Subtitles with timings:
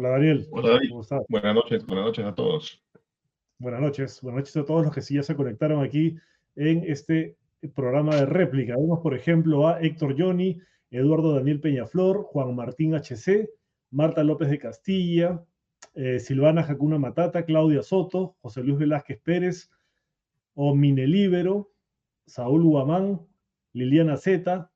[0.00, 0.48] Hola Daniel.
[0.50, 0.88] Hola David.
[0.88, 1.20] ¿Cómo estás?
[1.28, 2.82] Buenas noches, buenas noches a todos.
[3.58, 6.16] Buenas noches, buenas noches a todos los que sí ya se conectaron aquí
[6.56, 7.36] en este
[7.74, 8.76] programa de réplica.
[8.78, 10.58] Vemos, por ejemplo, a Héctor Johnny,
[10.90, 13.50] Eduardo Daniel Peñaflor, Juan Martín HC,
[13.90, 15.44] Marta López de Castilla,
[15.92, 19.70] eh, Silvana Jacuna Matata, Claudia Soto, José Luis Velázquez Pérez,
[20.54, 21.74] Omine Libero,
[22.24, 23.20] Saúl Guamán,
[23.74, 24.72] Liliana Zeta,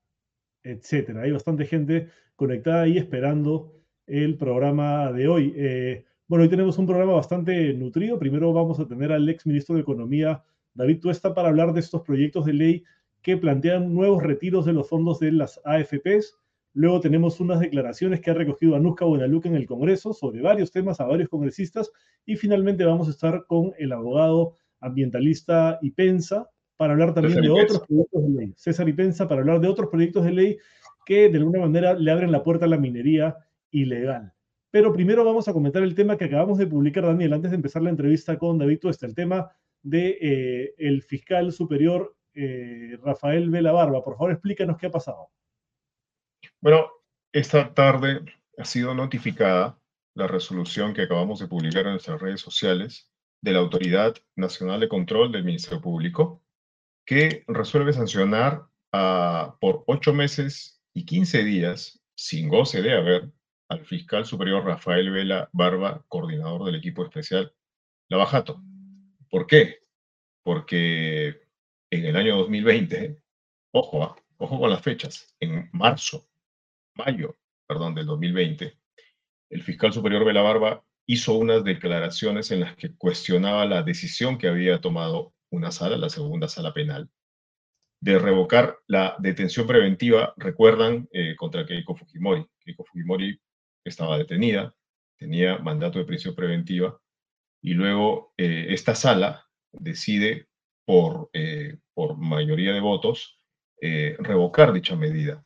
[0.63, 1.23] etcétera.
[1.23, 3.74] Hay bastante gente conectada ahí esperando
[4.07, 5.55] el programa de hoy.
[5.57, 8.19] Eh, bueno, hoy tenemos un programa bastante nutrido.
[8.19, 10.43] Primero vamos a tener al ex ministro de Economía,
[10.75, 12.85] David Tuesta, para hablar de estos proyectos de ley
[13.23, 16.37] que plantean nuevos retiros de los fondos de las AFPs.
[16.75, 21.01] Luego tenemos unas declaraciones que ha recogido Anuska Buenaluca en el Congreso sobre varios temas
[21.01, 21.91] a varios congresistas.
[22.27, 27.51] Y finalmente vamos a estar con el abogado ambientalista y Pensa para hablar también de
[27.51, 28.53] otros proyectos de ley.
[28.57, 30.59] César y Pensa para hablar de otros proyectos de ley
[31.07, 33.37] que de alguna manera le abren la puerta a la minería
[33.75, 34.33] ilegal.
[34.71, 37.83] Pero primero vamos a comentar el tema que acabamos de publicar, Daniel, antes de empezar
[37.83, 39.51] la entrevista con David Tuesta, el tema
[39.83, 44.03] de eh, fiscal superior eh, Rafael Vela Barba.
[44.03, 45.29] Por favor, explícanos qué ha pasado.
[46.61, 46.91] Bueno,
[47.33, 48.21] esta tarde
[48.59, 49.79] ha sido notificada
[50.15, 53.11] la resolución que acabamos de publicar en nuestras redes sociales
[53.43, 56.43] de la Autoridad Nacional de Control del Ministerio Público,
[57.05, 63.31] que resuelve sancionar a, por ocho meses y quince días, sin goce de haber,
[63.69, 67.53] al fiscal superior Rafael Vela Barba, coordinador del equipo especial
[68.09, 68.63] Lavajato.
[69.31, 69.81] ¿Por qué?
[70.43, 71.43] Porque
[71.91, 73.23] en el año 2020,
[73.73, 76.29] ojo, ah, ojo con las fechas, en marzo,
[76.95, 78.79] mayo, perdón, del 2020,
[79.51, 84.49] el fiscal superior Vela Barba hizo unas declaraciones en las que cuestionaba la decisión que
[84.49, 87.11] había tomado una sala, la segunda sala penal,
[88.01, 92.47] de revocar la detención preventiva, recuerdan, eh, contra Keiko Fujimori.
[92.61, 93.41] Keiko Fujimori
[93.85, 94.75] estaba detenida,
[95.19, 97.01] tenía mandato de prisión preventiva,
[97.63, 100.49] y luego eh, esta sala decide
[100.85, 103.39] por, eh, por mayoría de votos
[103.81, 105.45] eh, revocar dicha medida.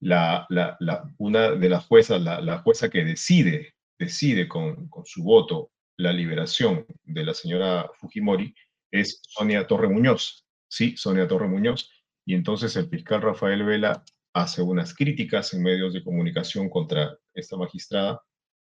[0.00, 0.78] La, la,
[1.18, 6.86] una de las juezas, la, jueza que decide, decide con, con, su voto la liberación
[7.04, 8.54] de la señora Fujimori
[8.90, 11.90] es Sonia Torre Muñoz, sí, Sonia Torre Muñoz,
[12.24, 14.02] y entonces el fiscal Rafael Vela
[14.32, 18.22] hace unas críticas en medios de comunicación contra esta magistrada.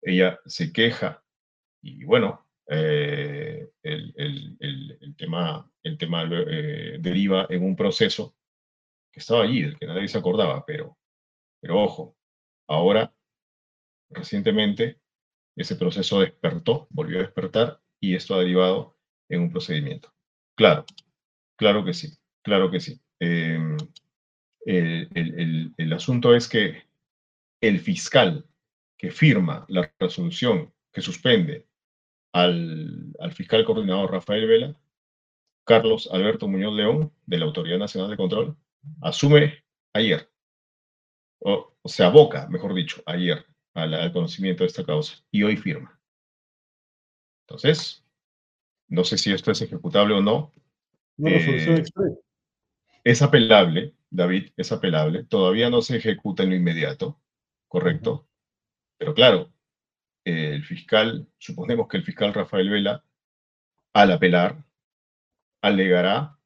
[0.03, 1.23] Ella se queja
[1.83, 4.15] y bueno, eh, el,
[4.61, 8.37] el, tema, el tema eh, deriva en un proceso
[9.11, 10.99] que estaba allí, del que nadie se acordaba, pero,
[11.61, 12.17] pero ojo,
[12.69, 13.15] ahora,
[14.11, 15.01] recientemente,
[15.57, 18.97] ese proceso despertó, volvió a despertar y esto ha derivado
[19.29, 20.13] en un procedimiento.
[20.55, 20.85] Claro,
[21.57, 23.01] claro que sí, claro que sí.
[23.19, 23.77] Em,
[24.65, 26.85] el, asunto es que
[27.61, 28.47] el fiscal
[28.97, 31.67] que firma la resolución que suspende
[32.33, 34.81] al, fiscal coordinador Rafael Vela,
[35.65, 38.57] Carlos Alberto Muñoz León, de la Autoridad Nacional de Control,
[39.03, 40.31] asume ayer,
[41.41, 43.45] o, se aboca, mejor dicho, ayer
[43.75, 46.01] al, conocimiento de esta causa y hoy firma.
[47.47, 48.05] Entonces,
[48.89, 50.53] no sé si esto es ejecutable o no.
[51.25, 51.83] Eh,
[53.05, 57.21] es apelable, David, es apelable, todavía no se ejecuta en lo inmediato,
[57.69, 58.29] ¿correcto?
[58.99, 59.53] Pero claro,
[60.25, 63.05] el fiscal, suponemos que el fiscal Rafael Vela,
[63.93, 64.65] al apelar,
[65.63, 66.39] alegará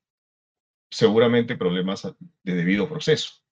[0.91, 2.03] seguramente problemas
[2.43, 3.43] de debido proceso,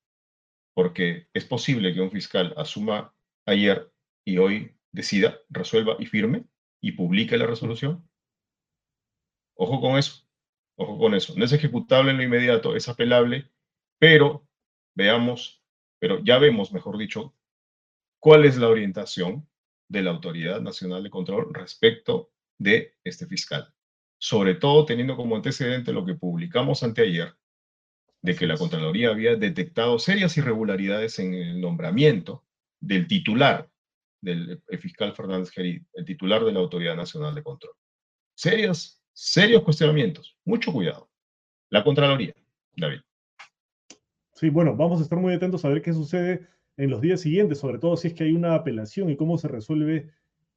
[0.75, 3.15] porque es posible que un fiscal asuma
[3.47, 3.91] ayer
[4.25, 6.44] y hoy decida, resuelva y firme
[6.81, 8.09] y publique la resolución.
[9.54, 10.27] Ojo con eso,
[10.77, 11.34] ojo con eso.
[11.37, 13.50] No es ejecutable en lo inmediato, es apelable
[14.00, 14.48] pero
[14.96, 15.62] veamos,
[16.00, 17.36] pero ya vemos, mejor dicho,
[18.18, 19.46] cuál es la orientación
[19.88, 23.72] de la Autoridad Nacional de Control respecto de este fiscal.
[24.18, 27.36] Sobre todo teniendo como antecedente lo que publicamos anteayer,
[28.22, 32.44] de que la Contraloría había detectado serias irregularidades en el nombramiento
[32.80, 33.70] del titular
[34.22, 37.74] del fiscal Fernández Gerí, el titular de la Autoridad Nacional de Control.
[38.34, 40.36] Serios, serios cuestionamientos.
[40.44, 41.10] Mucho cuidado.
[41.70, 42.34] La Contraloría,
[42.76, 43.00] David.
[44.41, 46.47] Sí, bueno, vamos a estar muy atentos a ver qué sucede
[46.78, 49.48] en los días siguientes, sobre todo si es que hay una apelación y cómo se
[49.48, 50.09] resuelve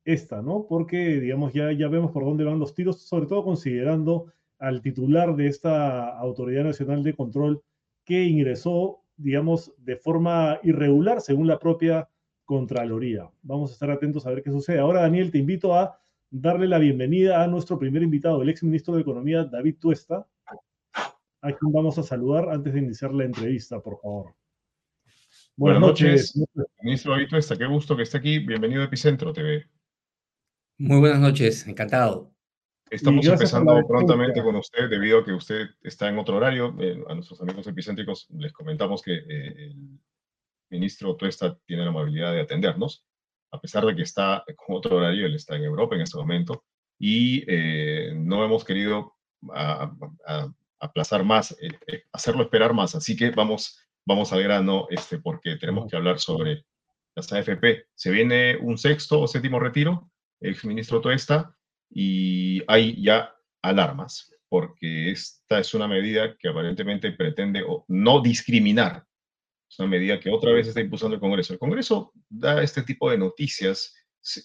[0.05, 0.67] esta, ¿no?
[0.69, 5.35] Porque, digamos, ya, ya vemos por dónde van los tiros, sobre todo considerando al titular
[5.35, 7.61] de esta Autoridad Nacional de Control
[8.05, 12.07] que ingresó, digamos, de forma irregular según la propia
[12.45, 13.29] Contraloría.
[13.41, 14.79] Vamos a estar atentos a ver qué sucede.
[14.79, 15.99] Ahora, Daniel, te invito a
[16.29, 20.25] darle la bienvenida a nuestro primer invitado, el ex ministro de Economía, David Tuesta,
[21.43, 24.33] a quien vamos a saludar antes de iniciar la entrevista, por favor.
[25.57, 26.41] Buenas, noches,
[26.81, 28.39] ministro Vito, qué gusto que esté aquí.
[28.39, 29.65] Bienvenido a Epicentro TV.
[30.77, 32.33] Muy buenas noches, encantado.
[32.89, 36.75] Estamos empezando prontamente con usted debido a que usted está en otro horario.
[36.79, 39.99] Eh, a nuestros amigos epicéntricos les comentamos que eh, el
[40.69, 43.05] ministro Tuesta tiene la amabilidad de atendernos,
[43.51, 46.63] a pesar de que está con otro horario, él está en Europa en este momento,
[46.97, 49.17] y eh, no hemos querido
[50.83, 51.55] aplazar más,
[52.11, 52.95] hacerlo esperar más.
[52.95, 56.65] Así que vamos, vamos al grano, este, porque tenemos que hablar sobre
[57.15, 57.87] las AFP.
[57.95, 60.09] Se viene un sexto o séptimo retiro
[60.43, 61.55] ex ministro Tuesta,
[61.89, 69.05] y hay ya alarmas, porque esta es una medida que aparentemente pretende no discriminar.
[69.69, 71.53] Es una medida que otra vez está impulsando el Congreso.
[71.53, 73.95] El Congreso da este tipo de noticias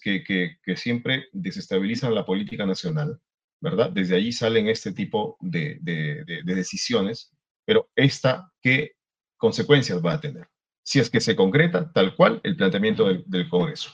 [0.01, 3.19] que, que, siempre desestabilizan la política nacional,
[3.61, 3.91] ¿verdad?
[3.91, 7.31] Desde allí salen este tipo de, de, decisiones,
[7.65, 8.93] pero esta, ¿qué
[9.37, 10.47] consecuencias va a tener?
[10.83, 13.91] Si es que se concreta tal cual el planteamiento del, Congreso.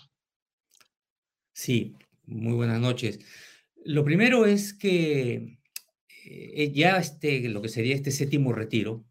[1.54, 1.96] Sí,
[2.26, 3.20] muy buenas noches.
[3.84, 5.60] Lo primero es que
[6.26, 9.06] eh, ya este, lo que sería este séptimo retiro,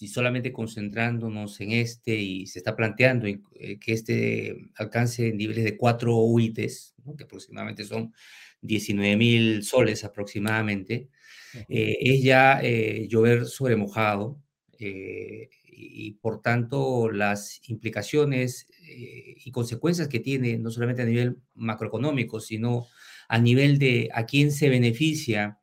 [0.00, 5.76] y solamente concentrándonos en este y se está planteando eh, que este alcance niveles de
[5.76, 8.12] cuatro UITs, que aproximadamente son
[8.66, 11.08] 19 mil soles aproximadamente,
[11.68, 12.60] eh, es ya
[13.08, 14.38] llover sobre mojado
[15.76, 22.40] y por tanto las implicaciones eh, y consecuencias que tiene, no solamente a nivel macroeconómico,
[22.40, 22.86] sino
[23.28, 25.58] a nivel de a quién se beneficia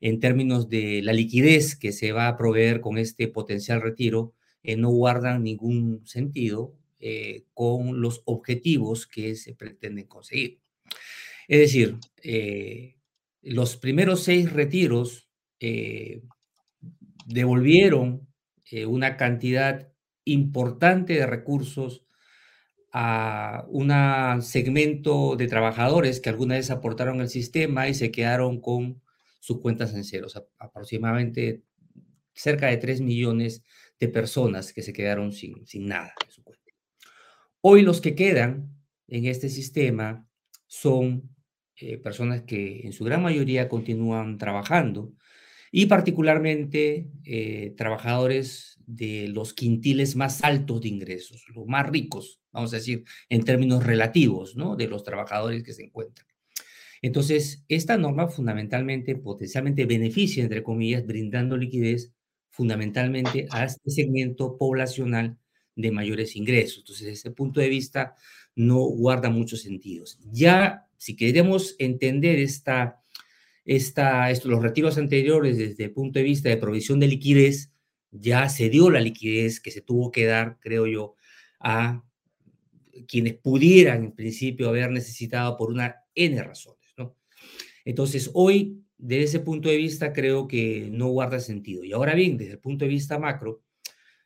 [0.00, 4.76] en términos de la liquidez que se va a proveer con este potencial retiro, eh,
[4.76, 10.60] no guardan ningún sentido eh, con los objetivos que se pretenden conseguir.
[11.48, 11.96] Es decir,
[13.42, 15.28] los primeros seis retiros
[17.26, 18.28] devolvieron
[18.86, 19.88] una cantidad
[20.24, 22.04] importante de recursos
[22.92, 23.90] a un
[24.42, 29.02] segmento de trabajadores que alguna vez aportaron al sistema y se quedaron con
[29.40, 30.28] sus cuentas en cero,
[30.58, 31.62] aproximadamente
[32.34, 33.62] cerca de 3 millones
[33.98, 36.72] de personas que se quedaron sin, sin nada en su cuenta.
[37.60, 38.70] Hoy los que quedan
[39.06, 40.28] en este sistema
[40.66, 41.34] son
[41.80, 45.12] eh, personas que en su gran mayoría continúan trabajando
[45.70, 52.72] y particularmente eh, trabajadores de los quintiles más altos de ingresos, los más ricos, vamos
[52.72, 54.76] a decir, en términos relativos, ¿no?
[54.76, 56.26] De los trabajadores que se encuentran.
[57.02, 62.12] Entonces, esta norma fundamentalmente, potencialmente beneficia, entre comillas, brindando liquidez
[62.50, 65.38] fundamentalmente a este segmento poblacional
[65.76, 66.78] de mayores ingresos.
[66.78, 68.16] Entonces, desde ese punto de vista,
[68.56, 70.18] no guarda muchos sentidos.
[70.32, 73.00] Ya, si queremos entender esta,
[73.64, 77.72] esta, esto, los retiros anteriores desde el punto de vista de provisión de liquidez,
[78.10, 81.14] ya se dio la liquidez que se tuvo que dar, creo yo,
[81.60, 82.04] a
[83.06, 87.16] quienes pudieran en principio haber necesitado por una N razones, ¿no?
[87.84, 91.84] Entonces, hoy, desde ese punto de vista, creo que no guarda sentido.
[91.84, 93.62] Y ahora bien, desde el punto de vista macro,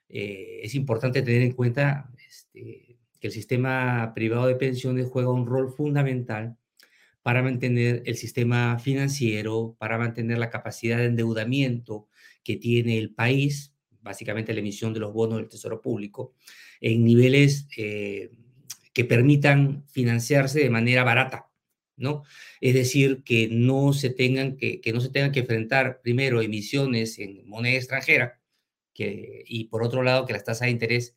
[0.09, 5.47] eh, es importante tener en cuenta este, que el sistema privado de pensiones juega un
[5.47, 6.57] rol fundamental
[7.23, 12.09] para mantener el sistema financiero, para mantener la capacidad de endeudamiento
[12.43, 16.35] que tiene el país, básicamente la emisión de los bonos del Tesoro Público,
[16.81, 18.31] en niveles eh,
[18.93, 21.49] que permitan financiarse de manera barata,
[21.97, 22.25] ¿no?
[22.61, 27.19] Es decir, que no se tengan que, que no se tengan que enfrentar primero emisiones
[27.21, 28.41] en moneda extranjera
[28.93, 31.17] que, y por otro lado que las tasas de interés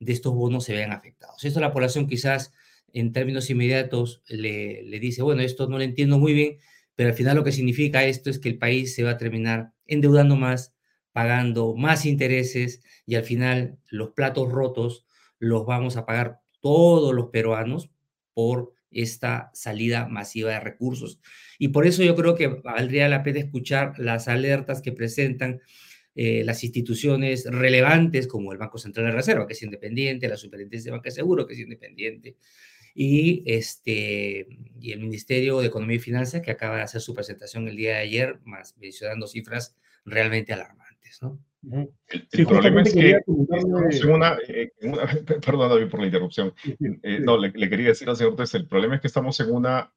[0.00, 1.44] de estos bonos se vean afectados.
[1.44, 2.52] Esto la población quizás
[3.00, 6.58] en términos inmediatos le, le dice, bueno, esto no lo entiendo muy bien,
[6.94, 9.72] pero al final lo que significa esto es que el país se va a terminar
[9.86, 10.74] endeudando más,
[11.12, 15.06] pagando más intereses y al final los platos rotos
[15.38, 17.90] los vamos a pagar todos los peruanos
[18.32, 21.20] por esta salida masiva de recursos.
[21.58, 25.60] Y por eso yo creo que valdría la pena escuchar las alertas que presentan
[26.14, 30.90] eh, las instituciones relevantes como el Banco Central de Reserva, que es independiente, la Superintendencia
[30.90, 32.36] de Banca de Seguro, que es independiente,
[32.98, 34.46] y, este,
[34.80, 37.90] y el Ministerio de Economía y Finanzas, que acaba de hacer su presentación el día
[37.90, 39.76] de ayer, más mencionando cifras
[40.06, 41.20] realmente alarmantes.
[41.20, 41.38] ¿no?
[42.08, 43.18] El, problema es que
[44.06, 44.72] una, eh,
[45.44, 46.54] perdón David por la interrupción.
[47.02, 49.92] Eh, no, le, quería decir al señor Tess, el problema es que estamos en una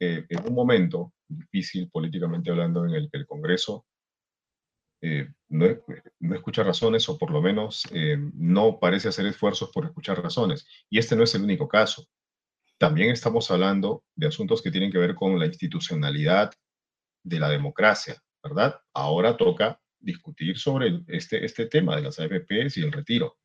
[0.00, 3.86] eh, en un momento difícil políticamente hablando en el que el Congreso
[5.48, 5.66] no,
[6.18, 7.88] no, escucha razones o por lo menos
[8.34, 10.66] no parece hacer esfuerzos por escuchar razones.
[10.90, 12.06] Y este no es el único caso.
[12.80, 16.50] También estamos hablando de asuntos que tienen que ver con la institucionalidad
[17.22, 18.80] de la democracia, ¿verdad?
[18.94, 23.36] Ahora toca discutir sobre este, este tema de las AFPs y el retiro.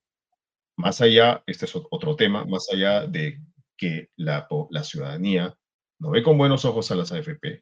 [0.77, 3.41] Más allá, este es otro tema, más allá de
[3.75, 4.47] que la,
[4.83, 5.53] ciudadanía
[5.99, 7.61] no ve con buenos ojos a las AFP.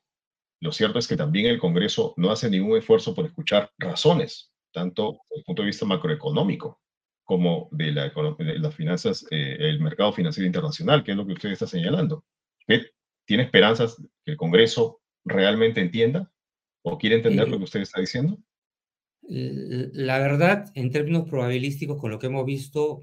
[0.62, 5.22] Lo cierto es que también el Congreso no hace ningún esfuerzo por escuchar razones, tanto
[5.28, 6.84] desde el punto de vista macroeconómico
[7.24, 11.34] como de, la, de las finanzas, eh, el mercado financiero internacional, que es lo que
[11.34, 12.26] usted está señalando.
[12.60, 12.88] ¿Usted
[13.26, 16.32] tiene esperanzas que el Congreso realmente entienda
[16.82, 18.38] o quiere entender lo que usted está diciendo?
[19.22, 23.02] La verdad, en términos probabilísticos, con lo que hemos visto,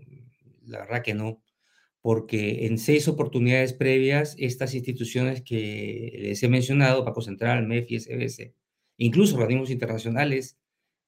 [0.67, 1.43] la verdad que no,
[2.03, 8.00] porque en seis oportunidades previas, estas instituciones que les he mencionado, Banco Central, MEF y
[8.00, 8.53] SBS,
[8.99, 10.59] incluso organismos internacionales,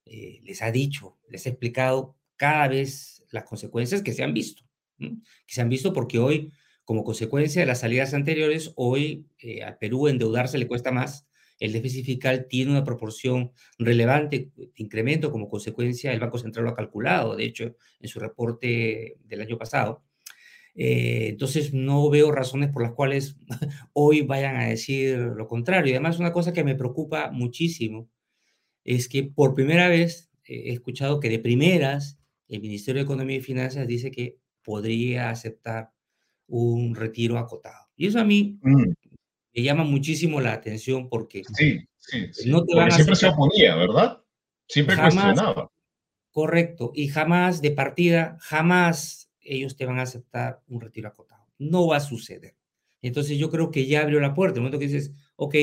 [0.07, 4.64] eh, les ha dicho, les ha explicado cada vez las consecuencias que se han visto,
[4.99, 5.14] que
[5.46, 6.52] se han visto porque hoy,
[6.84, 11.28] como consecuencia de las salidas anteriores, hoy eh, Perú endeudarse le cuesta más,
[11.61, 16.72] el déficit fiscal tiene una proporción relevante de incremento como consecuencia, el Banco Central lo
[16.72, 20.02] ha calculado, de hecho, en su reporte del año pasado.
[20.75, 23.37] Eh, entonces, no veo razones por las cuales
[23.92, 25.92] hoy vayan a decir lo contrario.
[25.92, 28.11] Y además, una cosa que me preocupa muchísimo
[28.82, 32.18] es que por primera vez he escuchado que de primeras
[32.56, 35.90] el Ministerio de Economía y Finanzas dice que podría aceptar
[36.47, 37.88] un retiro acotado.
[37.97, 38.92] Y eso a mí mm.
[39.54, 42.50] me llama muchísimo la atención porque sí, sí, sí.
[42.50, 44.23] No te siempre se oponía, ¿verdad?
[44.68, 45.71] Siempre cuestionaba.
[46.30, 51.47] Correcto, y jamás de partida, jamás ellos te van a aceptar un retiro acotado.
[51.59, 52.56] No va a suceder.
[53.02, 54.56] Entonces yo creo que ya abrió la puerta.
[54.56, 55.56] El momento que dices, ok,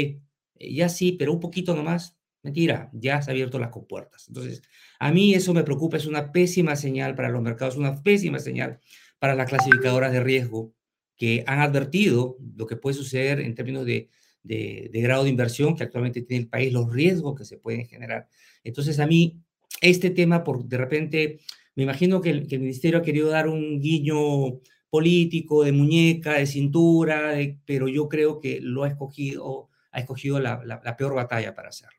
[0.60, 4.28] ya sí, pero un poquito nomás, Mentira, ya han abierto las compuertas.
[4.30, 4.62] Entonces,
[5.00, 8.80] a mí eso me preocupa, es una pésima señal para los mercados, una pésima señal
[9.20, 10.74] para las clasificadoras de riesgo
[11.18, 14.10] que han advertido lo que puede suceder en términos de,
[14.44, 18.30] de, grado de inversión que actualmente tiene el país, los riesgos que se pueden generar.
[18.64, 19.42] Entonces, a mí,
[19.82, 21.40] este tema, por de repente,
[21.76, 26.34] me imagino que el, que el ministerio ha querido dar un guiño político, de muñeca,
[26.36, 27.34] de cintura,
[27.66, 31.99] pero yo creo que lo ha escogido, ha escogido la, la peor batalla para hacerlo.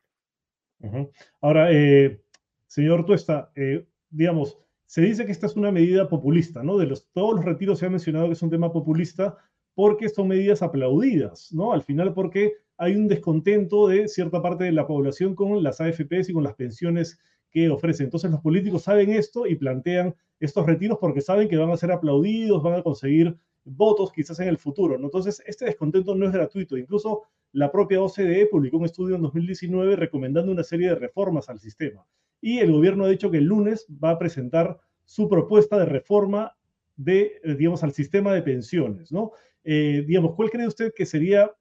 [1.41, 2.21] Ahora, eh,
[2.67, 6.77] señor Tuesta, eh, digamos, se dice que esta es una medida populista, ¿no?
[6.77, 9.37] De los, todos los retiros se ha mencionado que es un tema populista
[9.73, 11.71] porque son medidas aplaudidas, ¿no?
[11.71, 16.29] Al final porque hay un descontento de cierta parte de la población con las AFPs
[16.29, 17.19] y con las pensiones
[17.51, 18.05] que ofrecen.
[18.05, 21.91] Entonces los políticos saben esto y plantean estos retiros porque saben que van a ser
[21.91, 24.97] aplaudidos, van a conseguir votos quizás en el futuro.
[24.97, 25.05] ¿no?
[25.05, 26.77] Entonces este descontento no es gratuito.
[26.77, 27.23] Incluso
[27.53, 32.05] la propia OCDE publicó un estudio en 2019 recomendando una serie de reformas al sistema.
[32.39, 36.55] Y el gobierno ha dicho que el lunes va a presentar su propuesta de reforma
[36.95, 39.31] de, eh, digamos, al sistema de pensiones, ¿no?
[39.63, 41.51] Eh, digamos, ¿cuál cree usted que sería,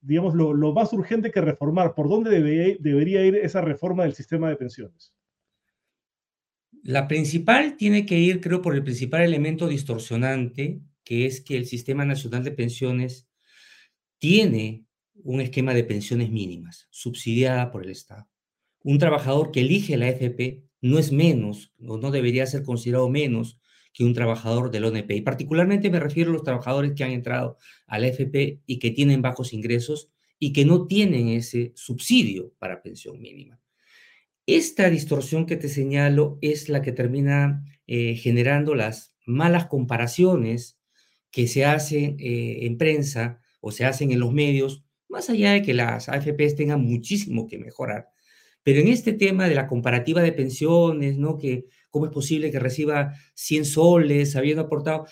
[0.00, 1.94] digamos, lo, más urgente que reformar?
[1.94, 2.30] ¿Por dónde
[2.80, 5.12] debería ir esa reforma del sistema de pensiones?
[6.82, 11.66] La principal tiene que ir, creo, por el principal elemento distorsionante, que es que el
[11.66, 13.28] Sistema Nacional de Pensiones
[14.18, 14.84] tiene
[15.24, 18.28] un esquema de pensiones mínimas, subsidiada por el Estado.
[18.82, 23.58] Un trabajador que elige la AFP no es menos o no debería ser considerado menos
[23.92, 25.10] que un trabajador del ONP.
[25.12, 28.90] Y particularmente me refiero a los trabajadores que han entrado a la AFP y que
[28.90, 33.60] tienen bajos ingresos y que no tienen ese subsidio para pensión mínima.
[34.46, 40.80] Esta distorsión que te señalo es la que termina eh, generando las malas comparaciones
[41.30, 44.81] que se hacen eh, en prensa o se hacen en los medios
[45.12, 48.08] más allá de que las AFPs tengan muchísimo que mejorar.
[48.64, 51.36] Pero en este tema de la comparativa de pensiones, ¿no?
[51.36, 55.06] Que cómo es posible que reciba 100 soles habiendo aportado.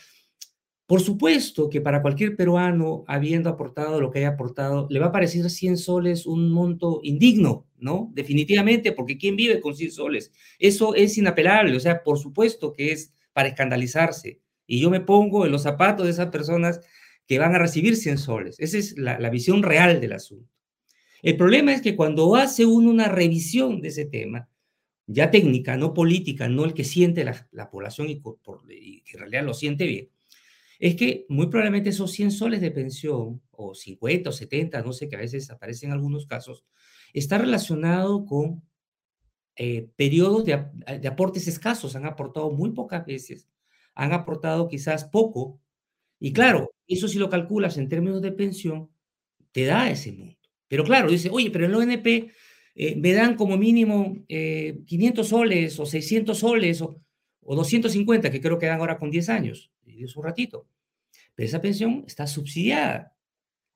[0.86, 5.12] Por supuesto que para cualquier peruano, habiendo aportado lo que haya aportado, le va a
[5.12, 8.10] parecer 100 soles un monto indigno, ¿no?
[8.14, 10.32] Definitivamente, porque ¿quién vive con 100 soles?
[10.58, 14.40] Eso es inapelable, o sea, por supuesto que es para escandalizarse.
[14.66, 16.80] Y yo me pongo en los zapatos de esas personas
[17.30, 18.56] que van a recibir 100 soles.
[18.58, 20.52] Esa es la, visión real del asunto.
[21.22, 24.48] El problema es que cuando hace uno una revisión de ese tema,
[25.06, 29.54] ya técnica, no política, no el que siente la, población y, que en realidad lo
[29.54, 30.08] siente bien,
[30.80, 35.08] es que muy probablemente esos 100 soles de pensión, o 50 o 70, no sé,
[35.08, 36.64] que a veces aparecen en algunos casos,
[37.12, 38.60] está relacionado con
[39.54, 40.64] eh, periodos de,
[41.00, 41.94] de aportes escasos.
[41.94, 43.46] Han aportado muy pocas veces,
[43.94, 45.60] han aportado quizás poco
[46.18, 48.90] y claro, eso si lo calculas en términos de pensión,
[49.52, 50.48] te da ese monto.
[50.68, 52.30] Pero claro, dice, oye, pero en el ONP
[52.76, 56.96] eh, me dan como mínimo 500 eh, soles o 600 soles o,
[57.42, 60.68] 250, que creo que dan ahora con 10 años, es un ratito.
[61.34, 63.16] Pero esa pensión está subsidiada.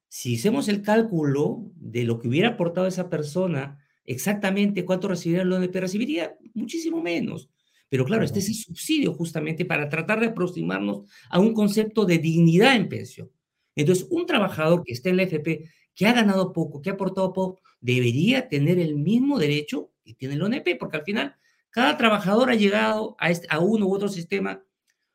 [0.09, 5.53] Si hacemos el cálculo de lo que hubiera aportado esa persona, exactamente cuánto recibiría el
[5.53, 7.51] ONP, recibiría muchísimo menos.
[7.95, 12.19] Pero claro, este es el subsidio justamente para tratar de aproximarnos a un concepto de
[12.19, 13.31] dignidad en pensión.
[13.77, 17.33] Entonces, un trabajador que está en la FP, que ha ganado poco, que ha aportado
[17.33, 21.37] poco, debería tener el mismo derecho que tiene el ONP, porque al final
[21.71, 24.61] cada trabajador ha llegado a, este, a uno u otro sistema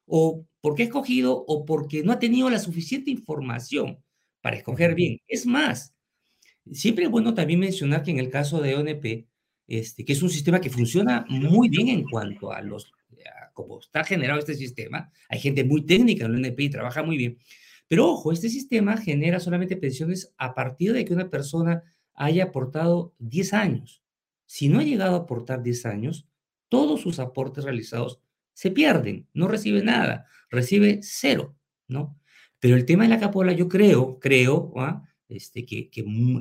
[0.06, 4.02] o porque ha escogido o porque no ha tenido la suficiente información
[4.40, 5.20] para escoger bien.
[5.28, 5.94] Es más,
[6.72, 9.28] siempre es bueno también mencionar que en el caso de ONP,
[9.70, 12.92] este, que es un sistema que funciona muy bien en cuanto a los,
[13.54, 17.38] cómo está generado este sistema, hay gente muy técnica en ONP y trabaja muy bien,
[17.88, 21.84] pero ojo, este sistema genera solamente pensiones a partir de que una persona
[22.16, 24.04] haya aportado 10 años.
[24.48, 26.28] Si no ha llegado a aportar 10 años,
[26.68, 28.22] todos sus aportes realizados
[28.54, 31.56] se pierden, no recibe nada, recibe cero,
[31.88, 32.20] ¿no?
[32.60, 35.04] Pero el tema de la capola, yo creo, creo, ¿ah?
[35.28, 35.90] este, que,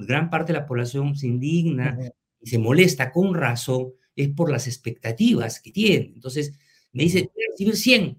[0.07, 1.99] gran parte de la población se indigna
[2.41, 6.13] y se molesta con razón, es por las expectativas que tiene.
[6.15, 6.53] Entonces,
[6.93, 8.19] me dice, voy a recibir 100.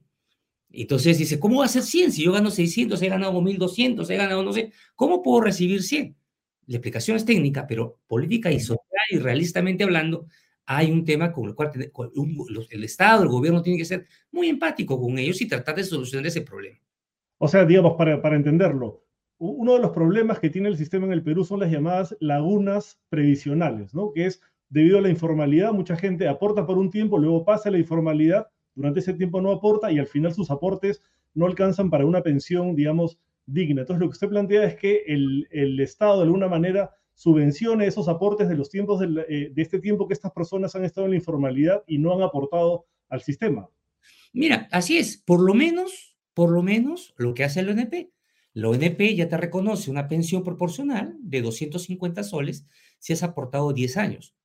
[0.72, 4.18] Entonces dice, ¿cómo va a ser 100 si yo gano 600, he ganado 1200, he
[4.18, 4.72] ganado no sé?
[4.96, 6.16] ¿Cómo puedo recibir 100?
[6.68, 10.28] La explicación es técnica, pero política y social y realistamente hablando,
[10.66, 11.72] hay un tema con el cual
[12.70, 16.28] el Estado, el gobierno tiene que ser muy empático con ellos y tratar de solucionar
[16.28, 16.78] ese problema.
[17.40, 19.04] O sea, digamos, para, para entenderlo,
[19.40, 23.00] uno de los problemas que tiene el sistema en el Perú son las llamadas lagunas
[23.10, 24.12] previsionales, ¿no?
[24.12, 27.80] Que es debido a la informalidad, mucha gente aporta por un tiempo, luego pasa la
[27.80, 31.02] informalidad, durante ese tiempo no aporta y al final sus aportes
[31.34, 33.82] no alcanzan para una pensión, digamos, digna.
[33.82, 38.08] Entonces, lo que usted plantea es que el, el Estado, de alguna manera, subvencione esos
[38.08, 41.18] aportes de los tiempos eh, de este tiempo que estas personas han estado en la
[41.18, 43.70] informalidad y no han aportado al sistema.
[44.32, 48.10] Mira, así es, por lo menos, por lo menos lo que hace el ONP.
[48.54, 52.66] La ONP ya te reconoce una pensión proporcional de 250 soles
[52.98, 54.36] si has aportado 10 años.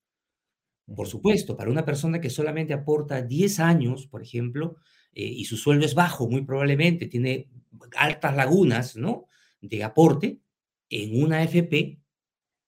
[0.94, 4.76] Por supuesto, para una persona que solamente aporta 10 años, por ejemplo,
[5.14, 7.48] eh, y su sueldo es bajo, muy probablemente tiene
[7.96, 9.26] altas lagunas, ¿no?
[9.60, 10.40] De aporte,
[10.90, 12.03] en una AFP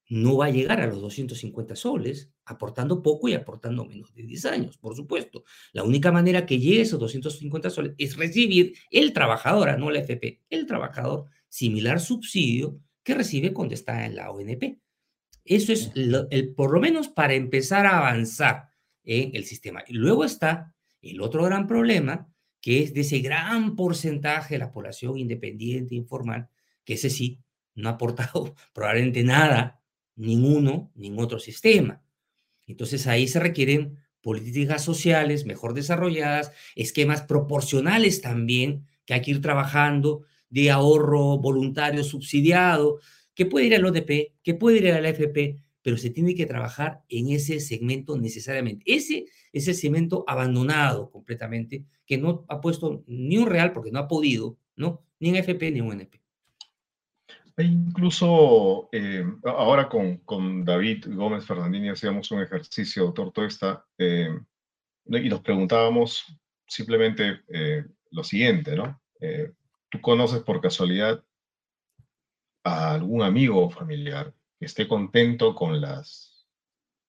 [0.09, 4.45] no va a llegar a los 250 soles aportando poco y aportando menos de 10
[4.47, 5.45] años, por supuesto.
[5.73, 10.01] La única manera que llegue a esos 250 soles es recibir el trabajador, no la
[10.01, 14.79] FP, el trabajador, similar subsidio que recibe cuando está en la ONP.
[15.45, 18.69] Eso es el, por lo menos para empezar a avanzar
[19.05, 19.85] en el sistema.
[19.87, 22.29] Y luego está el otro gran problema,
[22.61, 26.49] que es de ese gran porcentaje de la población independiente, informal,
[26.85, 27.40] que ese sí
[27.75, 29.81] no ha aportado probablemente nada
[30.16, 32.02] ninguno, ningún otro sistema.
[32.66, 39.40] Entonces ahí se requieren políticas sociales mejor desarrolladas, esquemas proporcionales también que hay que ir
[39.40, 42.98] trabajando de ahorro voluntario subsidiado,
[43.35, 46.46] que puede ir al ODP, que puede ir a la AFP, pero se tiene que
[46.46, 48.83] trabajar en ese segmento necesariamente.
[48.87, 54.00] Ese es el segmento abandonado completamente, que no ha puesto ni un real porque no
[54.00, 55.05] ha podido, ¿no?
[55.20, 56.25] Ni en AFP ni en UNP.
[57.59, 63.49] Incluso eh, ahora con, con, David Gómez Fernandini hacíamos un ejercicio, doctor
[63.97, 64.38] eh,
[65.07, 69.01] y nos preguntábamos simplemente eh, lo siguiente, ¿no?
[69.88, 71.25] ¿Tú conoces por casualidad
[72.64, 76.47] a algún amigo o familiar que esté contento con las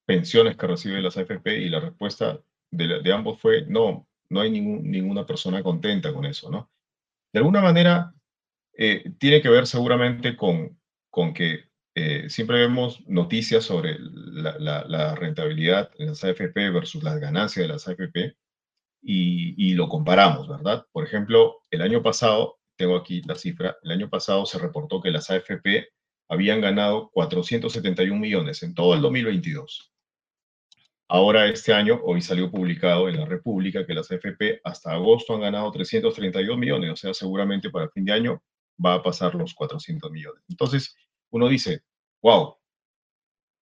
[0.06, 1.58] pensiones que recibe las AFP?
[1.58, 2.40] Y la respuesta
[2.72, 6.70] de, de ambos fue no, no hay ningún, ninguna persona contenta con eso, ¿no?
[7.34, 8.14] De alguna manera,
[8.78, 15.90] eh, tiene que ver seguramente con, con que eh, siempre vemos noticias sobre la, rentabilidad
[15.98, 18.38] en las AFP versus las ganancias de las AFP
[19.02, 20.86] y, lo comparamos, ¿verdad?
[20.92, 25.10] Por ejemplo, el año pasado, tengo aquí la cifra, el año pasado se reportó que
[25.10, 25.90] las AFP
[26.30, 29.92] habían ganado 471 millones en todo el 2022.
[31.08, 35.42] Ahora este año, hoy salió publicado en la República que las AFP hasta agosto han
[35.42, 38.44] ganado 332 millones, o sea, seguramente para el fin de año
[38.84, 40.44] va a pasar los 400 millones.
[40.50, 40.96] Entonces,
[41.32, 41.82] uno dice,
[42.22, 42.56] wow,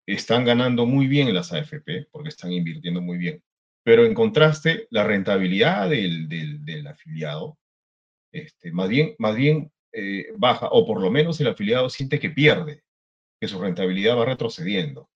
[0.07, 3.43] están ganando muy bien las AFP porque están invirtiendo muy bien.
[3.83, 7.59] Pero en contraste, la rentabilidad del, del, afiliado,
[8.33, 12.31] este, más bien, más bien eh, baja, o por lo menos el afiliado siente que
[12.31, 12.83] pierde,
[13.41, 15.11] que su rentabilidad va retrocediendo.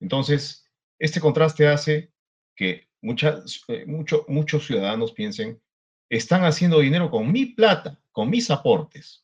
[0.00, 2.12] Entonces, este contraste hace
[2.56, 5.60] que muchas, eh, mucho, muchos ciudadanos piensen,
[6.08, 9.23] están haciendo dinero con mi plata, con mis aportes,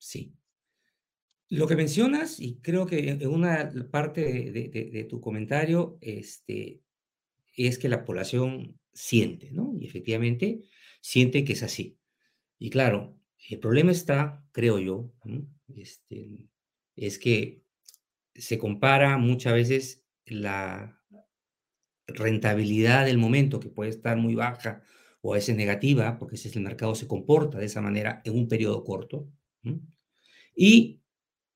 [0.00, 0.34] Sí.
[1.50, 6.80] Lo que mencionas, y creo que en una parte de, tu comentario, este,
[7.54, 9.74] es que la población siente, ¿no?
[9.78, 10.62] Y efectivamente
[11.00, 11.98] siente que es así.
[12.58, 15.12] Y claro, el problema está, creo yo,
[15.76, 16.48] este,
[16.96, 17.62] es que
[18.34, 21.02] se compara muchas veces la
[22.06, 24.82] rentabilidad del momento, que puede estar muy baja
[25.20, 28.48] o a veces negativa, porque si el mercado se comporta de esa manera en un
[28.48, 29.28] periodo corto,
[30.54, 31.00] Y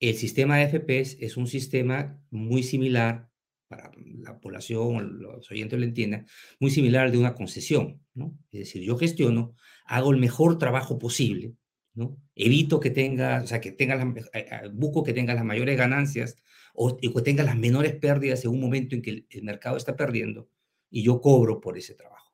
[0.01, 3.31] el sistema de FPs es un sistema muy similar,
[3.69, 6.27] para la población, los oyentes lo entiendan,
[6.61, 8.37] muy similar al de una concesión, ¿no?
[8.53, 9.55] Es decir, yo gestiono,
[9.87, 11.55] hago el mejor trabajo posible.
[12.35, 16.37] Evito que tenga, o sea, que tenga las, eh, busco que tenga las mayores ganancias
[16.75, 20.49] o que tenga las menores pérdidas en un momento en que el mercado está perdiendo
[20.91, 22.33] y yo cobro por ese trabajo.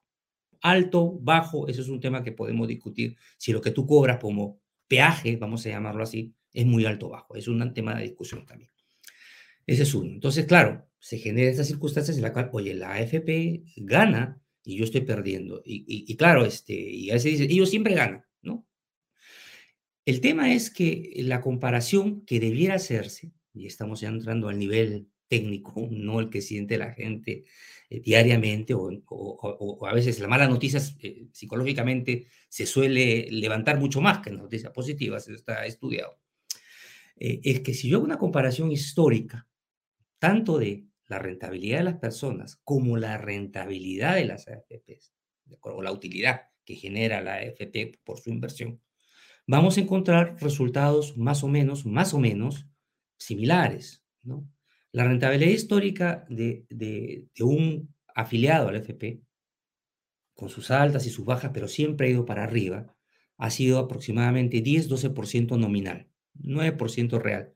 [0.62, 3.16] Alto, bajo, eso es un tema que podemos discutir.
[3.38, 7.36] Si lo que tú cobras como peaje, vamos a llamarlo así, es muy alto bajo.
[7.36, 8.70] Es un tema de discusión también.
[9.64, 10.10] Ese es uno.
[10.10, 14.84] Entonces, claro, se generan estas circunstancias en la cual, oye, la AFP gana y yo
[14.84, 15.62] estoy perdiendo.
[15.64, 18.66] Y, claro, este, y a veces dice, ellos siempre ganan, ¿no?
[20.04, 25.08] El tema es que la comparación que debiera hacerse, y estamos ya entrando al nivel
[25.28, 27.44] técnico, no el que siente la gente
[27.90, 34.20] eh, diariamente, o, a veces la mala noticia eh, psicológicamente se suele levantar mucho más
[34.20, 36.20] que las noticias positivas, está estudiado.
[37.16, 39.48] Eh, es que si yo hago una comparación histórica,
[40.20, 45.12] tanto de la rentabilidad de las personas como la rentabilidad de las AFPs,
[45.62, 48.80] o la utilidad que genera la AFP por su inversión,
[49.48, 52.68] vamos a encontrar resultados más o menos, más o menos
[53.18, 54.48] similares, ¿no?
[54.92, 59.20] La rentabilidad histórica de, un afiliado al AFP,
[60.34, 62.94] con sus altas y sus bajas, pero siempre ha ido para arriba,
[63.36, 66.08] ha sido aproximadamente 10-12% nominal,
[66.42, 67.54] 9% real.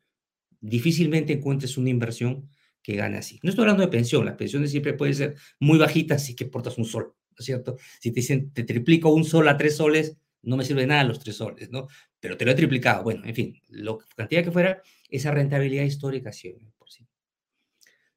[0.60, 2.48] Difícilmente encuentres una inversión
[2.82, 3.40] que gane así.
[3.42, 6.78] No estoy hablando de pensión, las pensiones siempre pueden ser muy bajitas si que portas
[6.78, 7.76] un sol, ¿no es cierto?
[8.00, 11.18] Si te dicen, te triplico un sol a tres soles, no me sirve nada los
[11.18, 11.88] tres soles, ¿no?
[12.20, 13.02] Pero te lo he triplicado.
[13.02, 16.54] Bueno, en fin, la cantidad que fuera, esa rentabilidad histórica sí.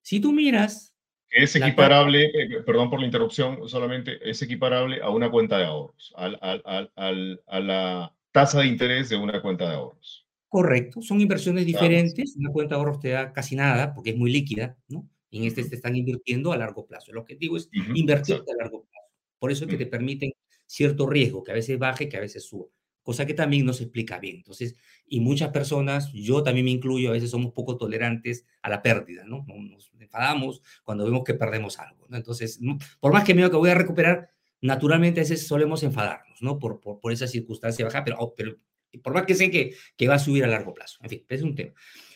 [0.07, 0.95] Si tú miras...
[1.29, 6.13] Es equiparable, eh, perdón por la interrupción, solamente es equiparable a una cuenta de ahorros,
[6.15, 10.25] a la tasa de interés de una cuenta de ahorros.
[10.47, 12.37] Correcto, son inversiones diferentes.
[12.37, 15.09] Una cuenta de ahorros te da casi nada porque es muy líquida, ¿no?
[15.29, 17.11] en este te están invirtiendo a largo plazo.
[17.11, 19.11] El objetivo es invertir a largo plazo.
[19.39, 20.31] Por eso es que te permiten
[20.65, 22.67] cierto riesgo, que a veces baje, que a veces suba,
[23.07, 24.35] cosa que también no explica bien.
[24.35, 24.75] Entonces,
[25.07, 29.23] y muchas personas, yo también me incluyo, a veces somos poco tolerantes a la pérdida,
[29.23, 29.45] ¿no?
[29.47, 32.17] Nos enfadamos cuando vemos que perdemos algo, ¿no?
[32.17, 32.59] Entonces,
[32.99, 36.59] por más que me que voy a recuperar, naturalmente a veces solemos enfadarnos, ¿no?
[36.59, 38.57] Por, por, por esa circunstancia baja, pero, oh, pero
[39.01, 40.97] por más que sé que, que va a subir a largo plazo.
[41.01, 41.71] En fin, es un tema.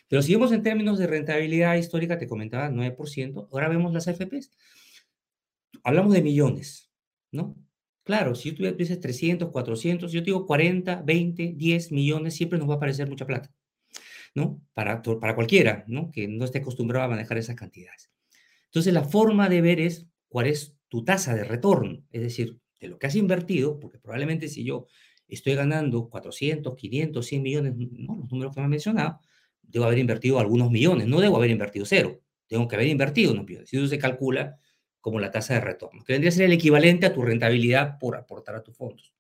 [0.10, 4.52] Pero si vemos en términos de rentabilidad histórica, te comentaba 9%, ahora vemos las AFPs.
[5.86, 6.92] Hablamos de millones,
[7.32, 7.56] ¿no?
[8.12, 12.70] Claro, si tú dices 300, 400, yo te digo 40, 20, 10 millones, siempre nos
[12.70, 13.50] va a parecer mucha plata,
[14.36, 14.62] ¿no?
[14.74, 16.12] Para, para cualquiera, ¿no?
[16.12, 18.12] Que no esté acostumbrado a manejar esas cantidades.
[18.66, 22.90] Entonces, la forma de ver es cuál es tu tasa de retorno, es decir, de
[22.90, 24.88] lo que has invertido, porque probablemente si yo
[25.30, 29.22] estoy ganando 400, 500, 100 millones, no, los números que me han mencionado,
[29.62, 33.46] debo haber invertido algunos millones, no debo haber invertido cero, tengo que haber invertido unos
[33.46, 33.70] millones.
[33.70, 34.60] Si eso se calcula
[35.02, 38.16] como la tasa de retorno, que vendría a ser el equivalente a tu rentabilidad por
[38.16, 39.14] aportar a tus fondos.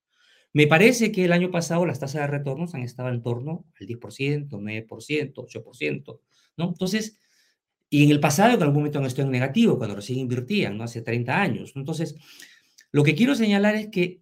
[0.53, 3.87] Me parece que el año pasado las tasas de retornos han estado en torno al
[3.87, 6.19] 10%, 9%, 8%,
[6.57, 6.67] ¿no?
[6.67, 7.17] Entonces,
[7.89, 10.83] y en el pasado en algún momento han estado en negativo, cuando recién invertían, ¿no?
[10.83, 11.73] Hace 30 años.
[11.75, 12.15] Entonces,
[12.91, 14.21] lo que quiero señalar es que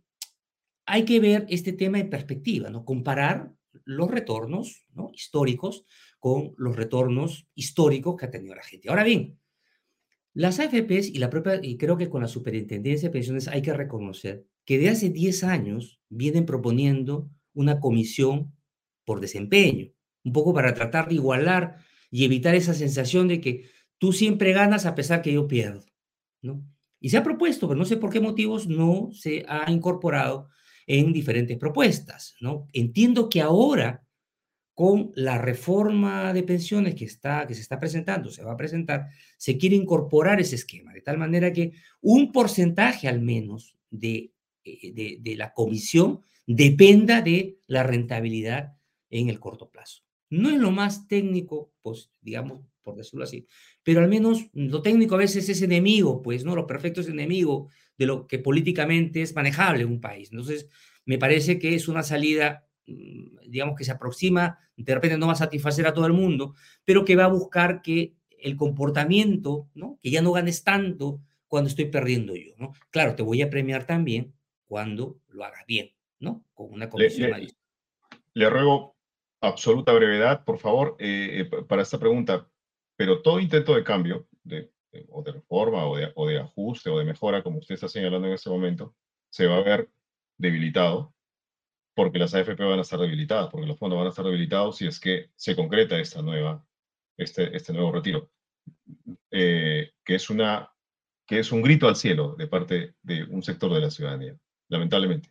[0.85, 2.85] hay que ver este tema en perspectiva, ¿no?
[2.85, 3.51] Comparar
[3.85, 5.11] los retornos ¿no?
[5.13, 5.85] históricos
[6.19, 8.89] con los retornos históricos que ha tenido la gente.
[8.89, 9.39] Ahora bien,
[10.39, 13.73] las AFPs y la propia, y creo que con la Superintendencia de Pensiones hay que
[13.73, 18.55] reconocer que de hace 10 años vienen proponiendo una comisión
[19.03, 19.91] por desempeño,
[20.23, 21.75] un poco para tratar de igualar
[22.09, 23.65] y evitar esa sensación de que
[23.97, 25.83] tú siempre ganas a pesar que yo pierdo,
[26.41, 26.63] ¿no?
[27.01, 30.47] Y se ha propuesto, pero no sé por qué motivos no se ha incorporado
[30.87, 32.65] en diferentes propuestas, ¿no?
[32.71, 34.07] Entiendo que ahora,
[34.79, 39.09] con la reforma de pensiones que, está, que se está presentando, se va a presentar,
[39.37, 44.31] se quiere incorporar ese esquema, de tal manera que un porcentaje al menos de,
[44.63, 48.77] eh, de, de la comisión dependa de la rentabilidad
[49.09, 50.03] en el corto plazo.
[50.29, 53.45] No es lo más técnico, pues, digamos, por decirlo así,
[53.83, 56.55] pero al menos lo técnico a veces es enemigo, pues, ¿no?
[56.55, 60.29] Lo perfecto es enemigo de lo que políticamente es manejable en un país.
[60.31, 60.69] Entonces,
[61.03, 62.68] me parece que es una salida,
[63.47, 67.05] digamos, que se aproxima, de repente no va a satisfacer a todo el mundo, pero
[67.05, 69.99] que va a buscar que el comportamiento, ¿no?
[70.01, 72.73] Que ya no ganes tanto cuando estoy perdiendo yo, ¿no?
[72.89, 74.33] Claro, te voy a premiar también
[74.65, 76.43] cuando lo hagas bien, ¿no?
[76.53, 77.47] Con una comisión le,
[78.33, 78.95] le, ruego
[79.41, 82.47] absoluta brevedad, por favor, eh, eh, para esta pregunta,
[82.95, 84.71] pero todo intento de cambio, de,
[85.09, 88.27] o de reforma, o de, o de ajuste, o de mejora, como usted está señalando
[88.27, 88.95] en este momento,
[89.29, 89.89] se va a ver
[90.37, 91.13] debilitado
[91.99, 94.87] porque las AFP van a estar debilitadas, porque los fondos van a estar debilitados si
[94.87, 96.65] es que se concreta esta nueva,
[97.17, 98.31] este, este nuevo retiro,
[99.31, 100.71] eh, que, es una,
[101.27, 104.33] que es un grito al cielo de parte de un sector de la ciudadanía,
[104.69, 105.29] lamentablemente.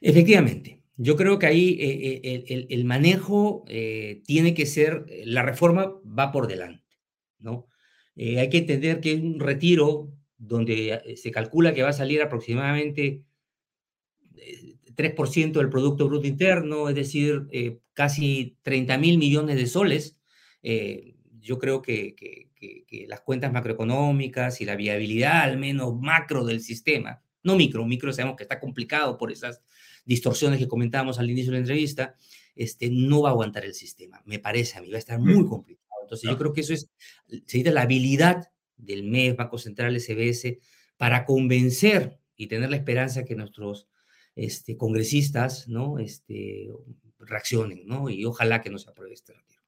[0.00, 0.80] Efectivamente.
[0.96, 6.46] Yo creo que ahí eh, eh, el, manejo tiene que ser, la reforma va por
[6.46, 6.96] delante,
[7.38, 7.68] ¿no?
[8.16, 13.24] hay que entender que un retiro donde se calcula que va a salir aproximadamente
[14.94, 20.18] 3% del Producto Bruto Interno, es decir, eh, casi 30 mil millones de soles.
[20.62, 22.14] Eh, yo creo que,
[23.08, 28.36] las cuentas macroeconómicas y la viabilidad, al menos macro del sistema, no micro, micro sabemos
[28.36, 29.62] que está complicado por esas
[30.04, 32.14] distorsiones que comentábamos al inicio de la entrevista,
[32.54, 35.42] este, no va a aguantar el sistema, me parece a mí, va a estar muy
[35.42, 35.48] mm.
[35.48, 35.82] complicado.
[36.02, 36.90] Entonces yo creo que eso es,
[37.26, 40.58] se necesita la habilidad del MES, Banco Central, SBS,
[40.96, 43.88] para convencer y tener la esperanza que nuestros
[44.34, 45.98] este, congresistas, ¿no?
[45.98, 46.68] Este,
[47.18, 48.08] reaccionen, ¿no?
[48.08, 49.62] Y ojalá que no se apruebe este retiro.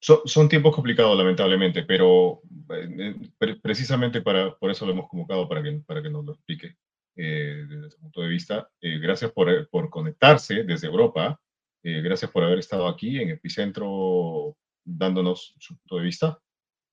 [0.00, 3.16] Son, tiempos complicados, lamentablemente, pero eh,
[3.62, 6.76] precisamente para, por eso lo hemos convocado, para que, para que nos lo explique
[7.16, 8.68] eh, desde su punto de vista.
[8.82, 11.40] Eh, gracias por, por, conectarse desde Europa.
[11.82, 16.38] gracias por haber estado aquí en Epicentro dándonos su punto de vista.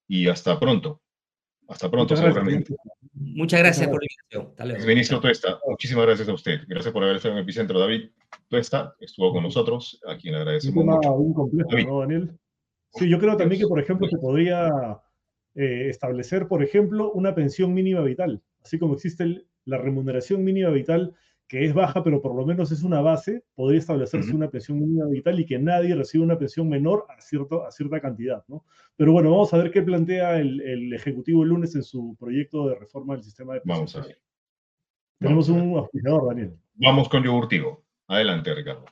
[0.08, 1.02] Y hasta pronto.
[1.68, 2.74] Hasta pronto, seguramente.
[3.34, 4.06] Muchas gracias por la
[4.40, 4.86] invitación.
[4.86, 6.60] Ministro Tuesta, muchísimas gracias a usted.
[6.68, 7.78] Gracias por haber estado en el epicentro.
[7.78, 8.10] David
[8.48, 11.12] Tuesta estuvo con nosotros, a quien agradecemos mucho.
[11.12, 12.30] Un complejo, Daniel?
[12.94, 14.68] Sí, yo creo también que, por ejemplo, se podría
[15.54, 21.14] eh, establecer, por ejemplo, una pensión mínima vital, así como existe la remuneración mínima vital
[21.48, 25.06] que es baja, pero por lo menos es una base, podría establecerse una pensión mínima
[25.06, 28.64] vital y que nadie reciba una pensión menor a, cierto, a cierta cantidad, ¿no?
[28.96, 32.76] Pero bueno, vamos a ver qué plantea el, Ejecutivo el lunes en su proyecto de
[32.76, 33.92] reforma del sistema de pensiones.
[33.92, 34.18] Vamos a ver.
[35.18, 36.56] Tenemos un auspiciador, Daniel.
[36.74, 37.84] Vamos con Yogurtivo.
[38.08, 38.86] Adelante, Ricardo.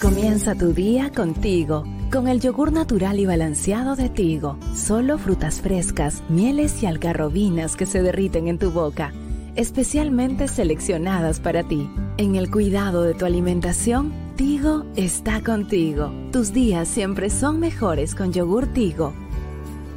[0.00, 4.58] Comienza tu día contigo, con el yogur natural y balanceado de Tigo.
[4.74, 9.12] Solo frutas frescas, mieles y algarrobinas que se derriten en tu boca
[9.56, 11.88] especialmente seleccionadas para ti.
[12.16, 16.12] En el cuidado de tu alimentación, Tigo está contigo.
[16.32, 19.12] Tus días siempre son mejores con yogur Tigo.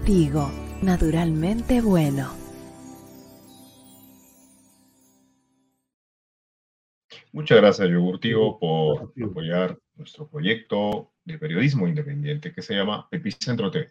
[0.05, 2.45] Tigo, naturalmente bueno.
[7.35, 13.69] Muchas gracias, Yogur Tigo, por apoyar nuestro proyecto de periodismo independiente que se llama Epicentro
[13.69, 13.89] TV.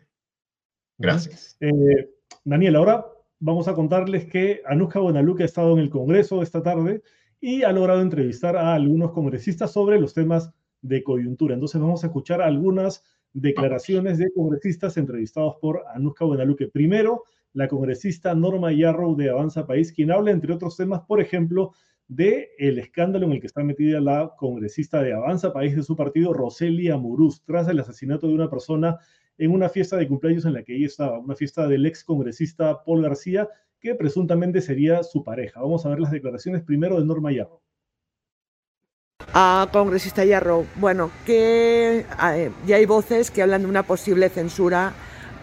[0.96, 1.54] Gracias.
[1.60, 2.08] Eh,
[2.42, 3.04] Daniel, ahora
[3.44, 7.02] vamos a contarles que Anuska Buenaluque ha estado en el Congreso esta tarde
[7.42, 11.52] y ha logrado entrevistar a algunos congresistas sobre los temas de coyuntura.
[11.52, 13.04] Entonces vamos a escuchar algunas
[13.34, 16.68] declaraciones de congresistas entrevistados por Anuska Buenaluque.
[16.68, 21.72] Primero, la congresista Norma Yarrow de Avanza País, quien habla, entre otros temas, por ejemplo,
[22.08, 25.96] de el escándalo en el que está metida la congresista de Avanza País de su
[25.96, 28.96] partido, Roselia Muruz, tras el asesinato de una persona
[29.38, 32.84] en una fiesta de cumpleaños en la que ella estaba, una fiesta del ex congresista
[32.84, 33.48] Paul García,
[33.80, 35.60] que presuntamente sería su pareja.
[35.60, 37.60] Vamos a ver las declaraciones primero de Norma Yarro.
[39.32, 44.92] A congresista Yarro, bueno, que eh, ya hay voces que hablan de una posible censura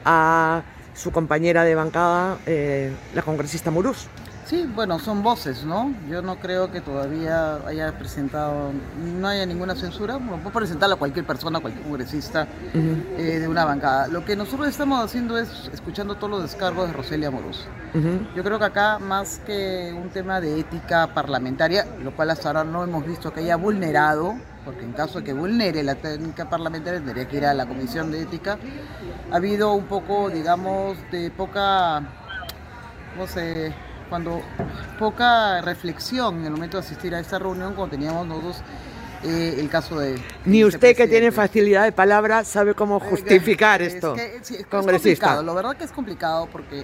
[0.05, 4.07] a su compañera de bancada, eh, la congresista Murús.
[4.51, 5.95] Sí, bueno, son voces, ¿no?
[6.09, 8.73] Yo no creo que todavía haya presentado,
[9.17, 10.17] no haya ninguna censura.
[10.17, 14.09] Bueno, puede presentarla a cualquier persona, cualquier congresista eh, de una bancada.
[14.09, 17.65] Lo que nosotros estamos haciendo es escuchando todos los descargos de Roselia Moros.
[18.35, 22.65] Yo creo que acá, más que un tema de ética parlamentaria, lo cual hasta ahora
[22.65, 24.35] no hemos visto que haya vulnerado,
[24.65, 28.11] porque en caso de que vulnere la técnica parlamentaria tendría que ir a la Comisión
[28.11, 28.57] de Ética,
[29.31, 32.03] ha habido un poco, digamos, de poca,
[33.15, 33.73] ¿cómo se
[34.11, 34.41] cuando
[34.99, 38.57] poca reflexión en el momento de asistir a esta reunión, cuando teníamos nosotros
[39.23, 40.21] eh, el caso de...
[40.43, 45.77] Ni usted que tiene facilidad de palabra sabe cómo justificar esto, es complicado, la verdad
[45.77, 46.83] que es complicado porque,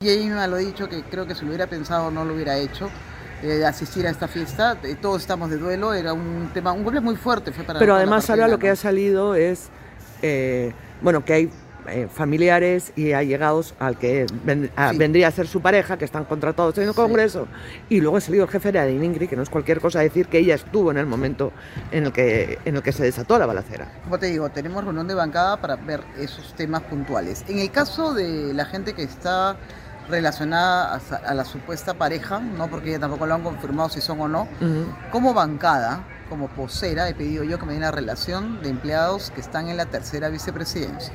[0.00, 2.32] y ella me lo ha dicho, que creo que si lo hubiera pensado no lo
[2.34, 2.88] hubiera hecho.
[3.42, 7.00] Eh, asistir a esta fiesta, eh, todos estamos de duelo, era un tema, un golpe
[7.00, 9.68] muy fuerte fue para Pero además ahora lo que ha salido es,
[11.02, 11.50] bueno, que hay
[11.90, 14.26] eh, familiares y allegados al que
[14.96, 17.46] vendría a ser su pareja, que están contratados en el Congreso,
[17.88, 20.38] y luego ha salido el jefe de Adiningri, que no es cualquier cosa decir que
[20.38, 21.52] ella estuvo en el momento
[21.90, 23.92] en el que, en el que se desató la balacera.
[24.04, 27.44] Como te digo, tenemos reunión de bancada para ver esos temas puntuales.
[27.48, 29.56] En el caso de la gente que está
[30.08, 34.28] relacionada a, la supuesta pareja, no porque ella tampoco lo han confirmado si son o
[34.28, 34.48] no,
[35.12, 39.40] como bancada, como posera, he pedido yo que me den la relación de empleados que
[39.40, 41.12] están en la tercera vicepresidencia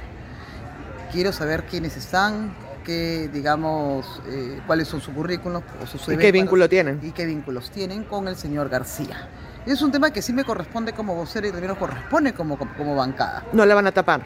[1.13, 6.31] quiero saber quiénes están, qué, digamos, eh, cuáles son sus currículos o sus ¿Y qué
[6.31, 6.99] vínculo tienen?
[7.03, 9.29] Y qué vínculos tienen con el señor García.
[9.65, 12.95] Es un tema que sí me corresponde como vocero y también nos corresponde como, como,
[12.95, 13.43] bancada.
[13.53, 14.25] ¿No le van a tapar?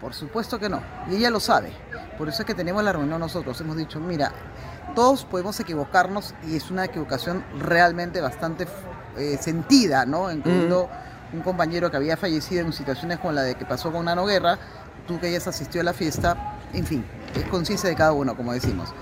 [0.00, 0.82] Por supuesto que no.
[1.08, 1.70] Y ella lo sabe.
[2.18, 3.58] Por eso es que tenemos la reunión nosotros.
[3.60, 4.32] Hemos dicho, mira,
[4.94, 8.66] todos podemos equivocarnos y es una equivocación realmente bastante
[9.16, 10.30] eh, sentida, ¿no?
[10.30, 10.90] Incluyendo
[11.32, 14.58] un compañero que había fallecido en situaciones como la de que pasó con Nano Guerra,
[15.08, 18.52] tú que hayas asistido a la fiesta, en fin, es conciencia de cada uno, como
[18.52, 18.94] decimos.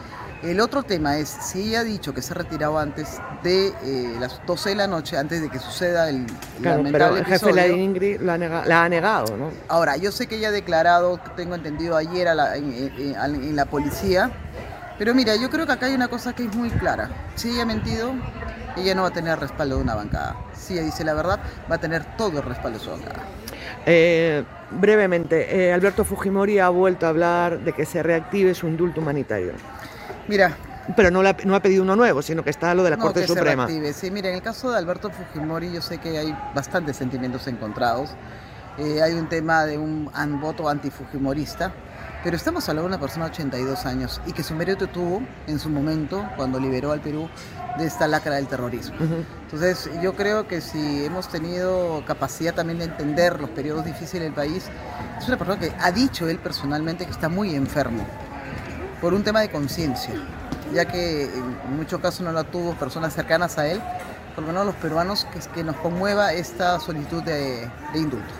[0.42, 4.16] El otro tema es, si ella ha dicho que se ha retirado antes de eh,
[4.21, 6.27] las 12 de la noche, antes de que suceda el,
[6.61, 9.51] claro, pero el jefe la Ingrid la ha, negado, ¿no?
[9.69, 14.31] Ahora, yo sé que ella ha declarado, tengo entendido ayer en, la policía,
[14.99, 17.11] pero mira, yo creo que acá hay una cosa que es muy clara.
[17.35, 18.12] Si ella ha mentido,
[18.77, 20.37] ella no va a tener respaldo de una bancada.
[20.55, 21.40] Si ella dice la verdad,
[21.71, 23.23] va a tener todo el respaldo de su bancada.
[23.87, 29.00] Eh, brevemente, eh, Alberto Fujimori ha vuelto a hablar de que se reactive su indulto
[29.00, 29.52] humanitario.
[30.29, 30.57] Mira.
[30.94, 33.66] Pero no, no ha pedido uno nuevo, sino que está lo de la Corte Suprema.
[33.92, 38.11] Sí, mira, en el caso de Alberto Fujimori yo sé que hay bastantes sentimientos encontrados.
[38.79, 40.09] Eh, hay un tema de un
[40.40, 41.72] voto antifujimorista,
[42.22, 45.59] pero estamos hablando de una persona de 82 años y que su mérito tuvo en
[45.59, 47.29] su momento, cuando liberó al Perú
[47.79, 48.96] de esta lacra del terrorismo.
[49.42, 54.33] Entonces, yo creo que si hemos tenido capacidad también de entender los periodos difíciles del
[54.33, 54.64] país,
[55.18, 58.07] es una persona que ha dicho él personalmente que está muy enfermo
[59.00, 60.14] por un tema de conciencia,
[60.72, 63.81] ya que en muchos casos no la tuvo personas cercanas a él,
[64.35, 68.33] por lo menos los peruanos, que, que nos conmueva esta solicitud de, indulto.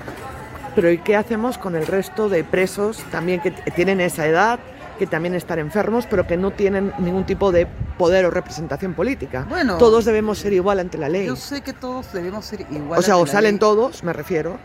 [0.77, 4.61] Pero ¿y qué hacemos con el resto de presos también que tienen esa edad,
[4.99, 9.47] que también están enfermos, pero que no tienen ningún tipo de poder o representación política?
[9.49, 11.27] Bueno, todos debemos ser igual ante la ley.
[11.27, 13.01] Yo sé que todos debemos ser igual.
[13.01, 14.59] O sea, o salen todos, me refiero.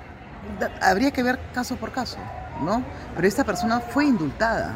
[0.81, 2.17] Habría que ver caso por caso,
[2.61, 2.83] ¿no?
[3.15, 4.73] Pero esta persona fue indultada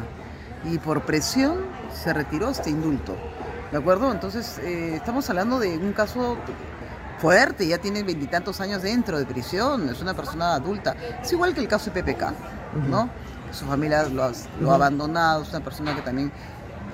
[0.64, 3.14] y por presión se retiró este indulto.
[3.72, 4.10] ¿De acuerdo?
[4.10, 6.38] Entonces, eh, estamos hablando de un caso
[7.18, 10.94] fuerte, ya tiene veintitantos años dentro de prisión, es una persona adulta.
[11.22, 12.32] Es igual que el caso de PPK,
[12.88, 13.08] ¿no?
[13.52, 16.30] Su familia lo ha, abandonado, es una persona que también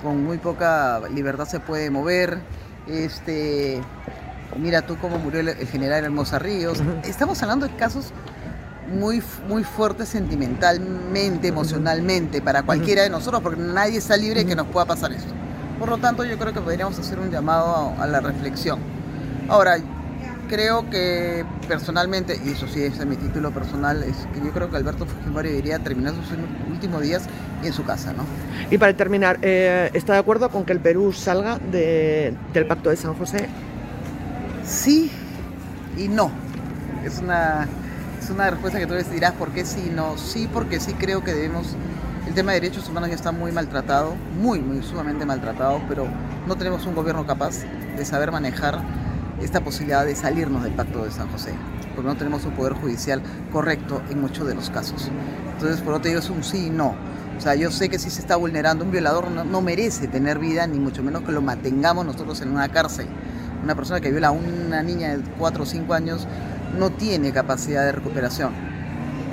[0.01, 2.39] con muy poca libertad se puede mover.
[2.87, 3.81] Este,
[4.59, 6.81] mira tú cómo murió el, general Hermosa Ríos.
[7.03, 8.13] Estamos hablando de casos
[8.87, 14.55] muy, muy fuerte sentimentalmente, emocionalmente, para cualquiera de nosotros, porque nadie está libre de que
[14.55, 15.33] nos pueda pasar esto.
[15.79, 18.79] Por lo tanto, yo creo que podríamos hacer un llamado a, la reflexión.
[19.49, 19.77] Ahora,
[20.53, 24.77] creo que personalmente, y eso sí es mi título personal, es que yo creo que
[24.77, 26.37] Alberto Fujimori debería terminar sus
[26.71, 27.23] últimos días
[27.63, 28.23] en su casa, ¿no?
[28.69, 32.97] Y para terminar, eh, ¿está de acuerdo con que el Perú salga del Pacto de
[32.97, 33.47] San José?
[34.63, 35.09] Sí
[35.97, 36.29] y no.
[37.03, 37.67] Es una
[38.21, 40.19] es una respuesta que tú les dirás por qué sí, no.
[40.19, 41.75] Sí, porque sí creo que debemos.
[42.27, 46.07] El tema de derechos humanos ya está muy maltratado, muy, muy sumamente maltratado, pero
[46.47, 47.63] no tenemos un gobierno capaz
[47.97, 48.79] de saber manejar
[49.43, 51.53] esta posibilidad de salirnos del Pacto de San José,
[51.95, 55.09] porque no tenemos un poder judicial correcto en muchos de los casos.
[55.53, 56.95] Entonces, por lo tanto, es un sí y no.
[57.37, 60.39] O sea, yo sé que si se está vulnerando, un violador no, no, merece tener
[60.39, 63.07] vida, ni mucho menos que lo mantengamos nosotros en una cárcel.
[63.63, 66.27] Una persona que viola a una niña de 4 o 5 años
[66.77, 68.53] no tiene capacidad de recuperación.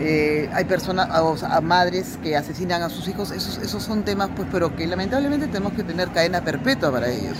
[0.01, 4.49] Eh, hay personas, a, madres que asesinan a sus hijos, esos, esos son temas, pues,
[4.51, 7.37] pero que lamentablemente tenemos que tener cadena perpetua para ellos,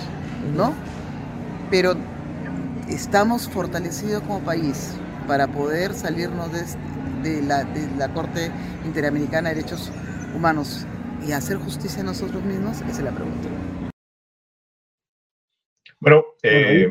[0.55, 0.73] ¿no?
[1.71, 1.95] Pero
[2.93, 6.51] estamos fortalecidos como país para poder salirnos
[7.23, 8.51] de, la, de la Corte
[8.85, 9.91] Interamericana de Derechos
[10.35, 10.85] Humanos
[11.25, 13.47] y hacer justicia a nosotros mismos, esa es la pregunta.
[15.99, 16.89] Bueno, eh,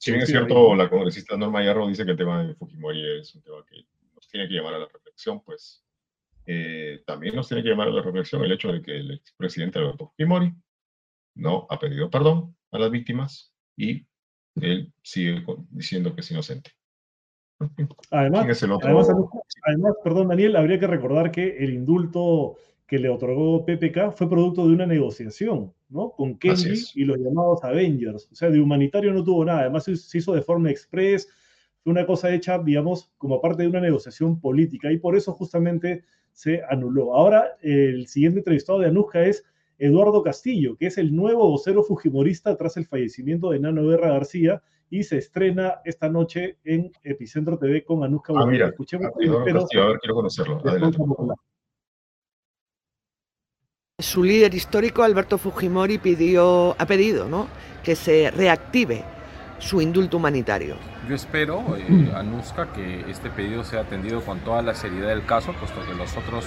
[0.00, 3.34] si bien es cierto, la congresista Norma Yarro dice que el tema de Fujimori es
[3.36, 5.84] un tema que nos tiene que llamar a la reflexión, pues
[6.44, 9.78] eh, también nos tiene que llamar a la reflexión el hecho de que el expresidente
[9.78, 10.52] Alberto Fujimori
[11.36, 14.04] no ha pedido perdón a las víctimas y
[14.60, 16.70] él sigue diciendo que es inocente.
[18.10, 19.08] Además, además,
[19.64, 24.66] además, perdón, Daniel, habría que recordar que el indulto que le otorgó PPK fue producto
[24.66, 26.10] de una negociación, ¿no?
[26.10, 28.28] Con Kenji y los llamados Avengers.
[28.30, 29.60] O sea, de humanitario no tuvo nada.
[29.60, 31.28] Además, se hizo de forma express.
[31.82, 34.92] Fue una cosa hecha, digamos, como parte de una negociación política.
[34.92, 37.14] Y por eso justamente se anuló.
[37.14, 39.44] Ahora, el siguiente entrevistado de Anuska es
[39.82, 44.62] Eduardo Castillo, que es el nuevo vocero fujimorista tras el fallecimiento de Nano Guerra García
[44.88, 48.32] y se estrena esta noche en Epicentro TV con Anuska.
[48.36, 50.60] Ah, mira, Escuchemos, a, a ver, quiero conocerlo.
[50.64, 50.98] Adelante.
[53.98, 57.48] Su líder histórico, Alberto Fujimori, pidió, ha pedido ¿no?
[57.82, 59.02] que se reactive
[59.58, 60.76] su indulto humanitario.
[61.08, 65.52] Yo espero, eh, Anuska, que este pedido sea atendido con toda la seriedad del caso,
[65.58, 66.46] puesto que los otros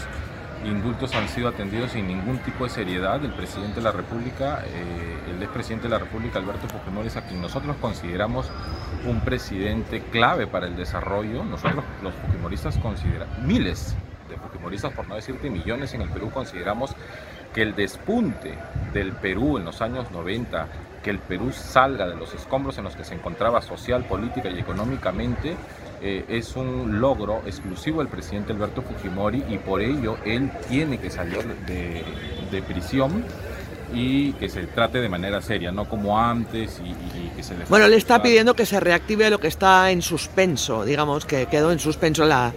[0.66, 3.24] indultos han sido atendidos sin ningún tipo de seriedad.
[3.24, 7.22] El presidente de la República, eh, el expresidente de la República, Alberto Fujimori, es a
[7.22, 8.50] quien nosotros consideramos
[9.06, 11.44] un presidente clave para el desarrollo.
[11.44, 13.96] Nosotros, los fujimoristas, consideramos, miles
[14.30, 16.96] de fujimoristas, por no decirte millones en el Perú, consideramos
[17.54, 18.58] que el despunte
[18.94, 20.68] del Perú en los años 90,
[21.04, 24.60] que el Perú salga de los escombros en los que se encontraba social, política y
[24.60, 25.56] económicamente,
[26.08, 31.10] eh, es un logro exclusivo del presidente Alberto Fujimori y por ello él tiene que
[31.10, 33.26] salir de, prisión
[33.92, 36.94] y que se trate de manera seria, no como antes y,
[37.36, 37.66] que se le...
[37.66, 41.72] Bueno, le está pidiendo que se reactive lo que está en suspenso, digamos, que quedó
[41.72, 42.54] en suspenso la,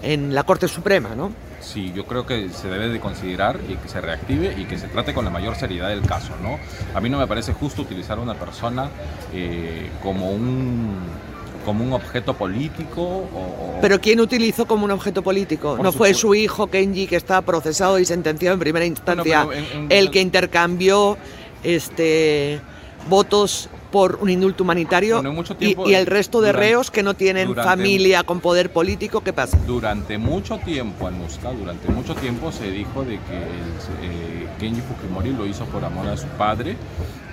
[0.00, 1.32] en la Corte Suprema, ¿no?
[1.60, 4.86] Sí, yo creo que se debe de considerar y que se reactive y que se
[4.86, 6.60] trate con la mayor seriedad del caso, ¿no?
[6.94, 8.88] A mí no me parece justo utilizar a una persona
[9.32, 11.33] eh, como un
[11.64, 16.34] como un objeto político o, pero quién utilizó como un objeto político no fue su
[16.34, 19.46] hijo Kenji que está procesado y sentenciado en primera instancia.
[19.88, 21.16] el que intercambió
[21.62, 22.60] este
[23.08, 25.22] votos por un indulto humanitario
[25.60, 29.56] y, el resto de reos que no tienen familia con poder político, ¿qué pasa?
[29.68, 35.46] Durante mucho tiempo, Anuska, durante mucho tiempo se dijo de que eh, Kenji Fujimori lo
[35.46, 36.76] hizo por amor a su padre.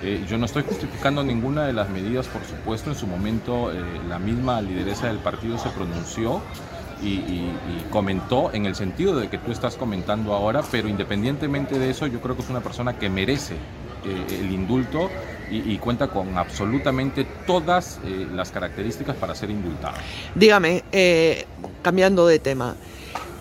[0.04, 3.82] Eh, yo no estoy justificando ninguna de las medidas, por supuesto, en su momento eh,
[4.08, 6.42] la misma lideresa del partido se pronunció
[7.02, 7.48] y,
[7.90, 12.20] comentó en el sentido de que tú estás comentando ahora, pero independientemente de eso, yo
[12.20, 13.56] creo que es una persona que merece
[14.04, 15.10] el indulto
[15.50, 19.94] y, cuenta con absolutamente todas eh, las características para ser indultado.
[20.34, 21.46] Dígame, eh,
[21.82, 22.74] cambiando de tema,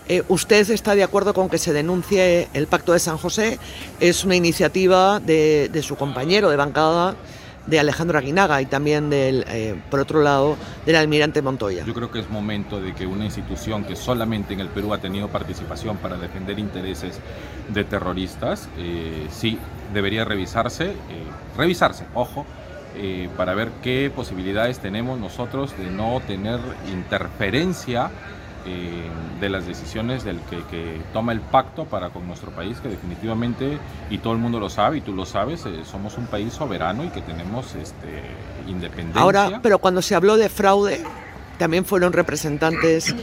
[0.07, 3.59] eh, ¿usted está de acuerdo con que se denuncie el Pacto de San José?
[3.99, 7.15] Es una iniciativa de, de su compañero de bancada
[7.68, 11.86] de Alejandro Aguinaga y también del, eh, por otro lado, del almirante Montoya.
[11.86, 14.97] Yo creo que es momento de que una institución que solamente en el Perú ha
[14.97, 17.20] tenido participación para defender intereses
[17.70, 19.57] de terroristas, eh, sí
[19.93, 20.95] debería revisarse, eh,
[21.57, 22.45] revisarse, ojo,
[23.38, 26.59] para ver qué posibilidades tenemos nosotros de no tener
[26.91, 28.12] interferencia
[28.66, 29.09] eh,
[29.39, 34.20] de las decisiones del que, toma el pacto para con nuestro país, que definitivamente, y
[34.20, 37.09] todo el mundo lo sabe, y tú lo sabes, eh, somos un país soberano y
[37.09, 38.22] que tenemos este,
[38.68, 39.20] independencia.
[39.22, 41.03] Ahora, pero cuando se habló de fraude,
[41.57, 43.16] también fueron representantes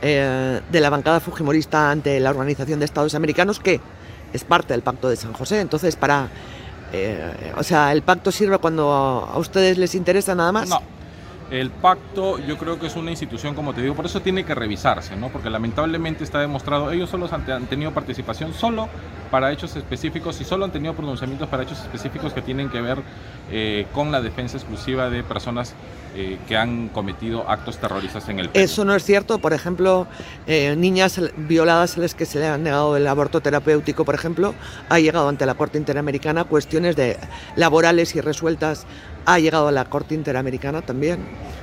[0.00, 3.80] eh, de la bancada fujimorista ante la Organización de Estados Americanos, que
[4.32, 5.60] es parte del pacto de San José.
[5.60, 6.28] Entonces, para...
[7.56, 10.70] o sea, ¿el pacto sirve cuando a ustedes les interesa nada más?
[10.70, 10.80] No,
[11.50, 14.54] el pacto yo creo que es una institución, como te digo, por eso tiene que
[14.54, 15.28] revisarse, ¿no?
[15.28, 18.88] Porque lamentablemente está demostrado, ellos solo han, tenido participación solo
[19.30, 22.98] para hechos específicos y solo han tenido pronunciamientos para hechos específicos que tienen que ver
[23.50, 25.74] eh, con la defensa exclusiva de personas
[26.16, 28.70] eh, que han cometido actos terroristas en el país.
[28.70, 30.06] Eso no es cierto, por ejemplo,
[30.46, 34.54] eh, niñas violadas a las que se le han negado el aborto terapéutico, por ejemplo,
[34.88, 37.18] ha llegado ante la Corte Interamericana cuestiones de
[37.54, 38.86] laborales y resueltas
[39.26, 41.18] ha llegado a la Corte Interamericana también.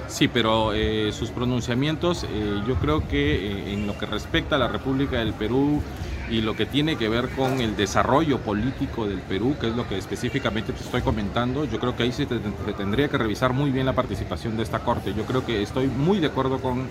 [0.08, 4.60] Sí, pero eh, sus pronunciamientos, eh, yo creo que eh, en lo que respecta a
[4.60, 5.82] la República del Perú
[6.30, 9.88] y lo que tiene que ver con el desarrollo político del Perú, que es lo
[9.88, 13.86] que específicamente te estoy comentando, yo creo que ahí se, tendría que revisar muy bien
[13.86, 15.14] la participación de esta Corte.
[15.14, 16.88] Yo creo que estoy muy de acuerdo con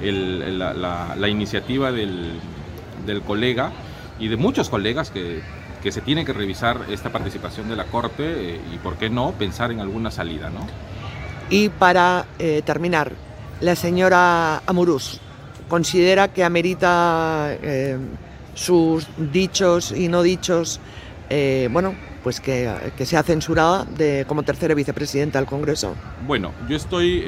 [0.00, 2.32] la, iniciativa del,
[3.04, 3.72] del colega
[4.18, 5.42] y de muchos colegas que
[5.90, 8.24] se tiene que revisar esta participación de la Corte
[8.54, 10.66] eh, y, ¿por qué no?, pensar en alguna salida, ¿no?
[11.48, 13.12] Y para eh, terminar,
[13.60, 15.20] la señora Amurús
[15.68, 17.98] considera que amerita eh,
[18.56, 20.80] sus dichos y no dichos,
[21.70, 21.94] bueno,
[22.24, 25.94] pues que, que, sea censurada de, como tercera vicepresidenta del Congreso.
[26.26, 27.22] Bueno, yo estoy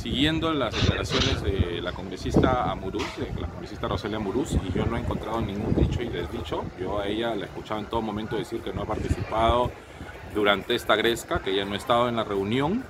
[0.00, 4.96] siguiendo las declaraciones de la congresista Amuruz, de la congresista Roselia Amuruz, y yo no
[4.96, 6.64] he encontrado ningún dicho y desdicho.
[6.80, 9.70] Yo a ella la he escuchado en todo momento decir que no ha participado
[10.34, 12.82] durante esta gresca, que ella no ha estado en la reunión.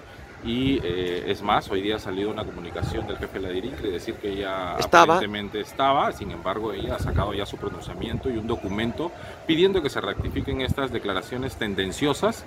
[0.42, 3.76] Y eh, es más, hoy día ha salido una comunicación del jefe de la DIRIC
[3.80, 8.38] de decir que ella aparentemente estaba, sin embargo ella ha sacado ya su pronunciamiento y
[8.38, 9.12] un documento
[9.46, 12.46] pidiendo que se rectifiquen estas declaraciones tendenciosas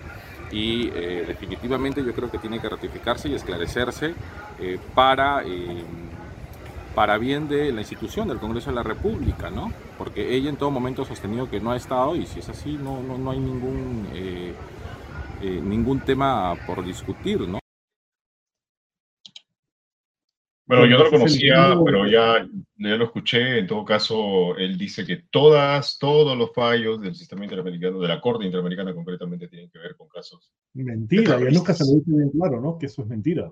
[0.53, 4.13] y eh, definitivamente yo creo que tiene que ratificarse y esclarecerse
[4.59, 5.83] eh, para, eh,
[6.93, 9.71] para bien de la institución del Congreso de la República, ¿no?
[9.97, 12.73] Porque ella en todo momento ha sostenido que no ha estado y si es así
[12.81, 14.07] no, no, no hay ningún,
[15.41, 17.62] ningún tema por discutir, ¿no?
[20.65, 22.47] Bueno, yo no lo conocía, pero ya,
[22.77, 23.59] ya lo escuché.
[23.59, 28.21] En todo caso, él dice que todas, todos los fallos del sistema interamericano, de la
[28.21, 30.53] Corte Interamericana concretamente, tienen que ver con casos.
[30.73, 32.77] Mentira, y nunca se lo dice bien claro, ¿no?
[32.77, 33.51] Que eso es mentira.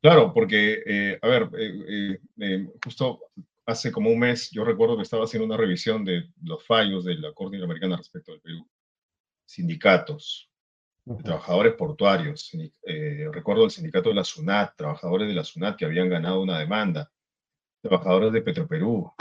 [0.00, 3.20] Claro, porque, eh, a ver, eh, eh, justo
[3.66, 7.16] hace como un mes, yo recuerdo que estaba haciendo una revisión de los fallos de
[7.16, 8.66] la Corte Interamericana respecto al Perú.
[9.44, 10.50] Sindicatos,
[11.22, 12.50] trabajadores portuarios.
[12.82, 16.58] Eh, recuerdo el sindicato de la SUNAT, trabajadores de la SUNAT que habían ganado una
[16.58, 17.10] demanda.
[17.82, 19.12] Trabajadores de Petroperú.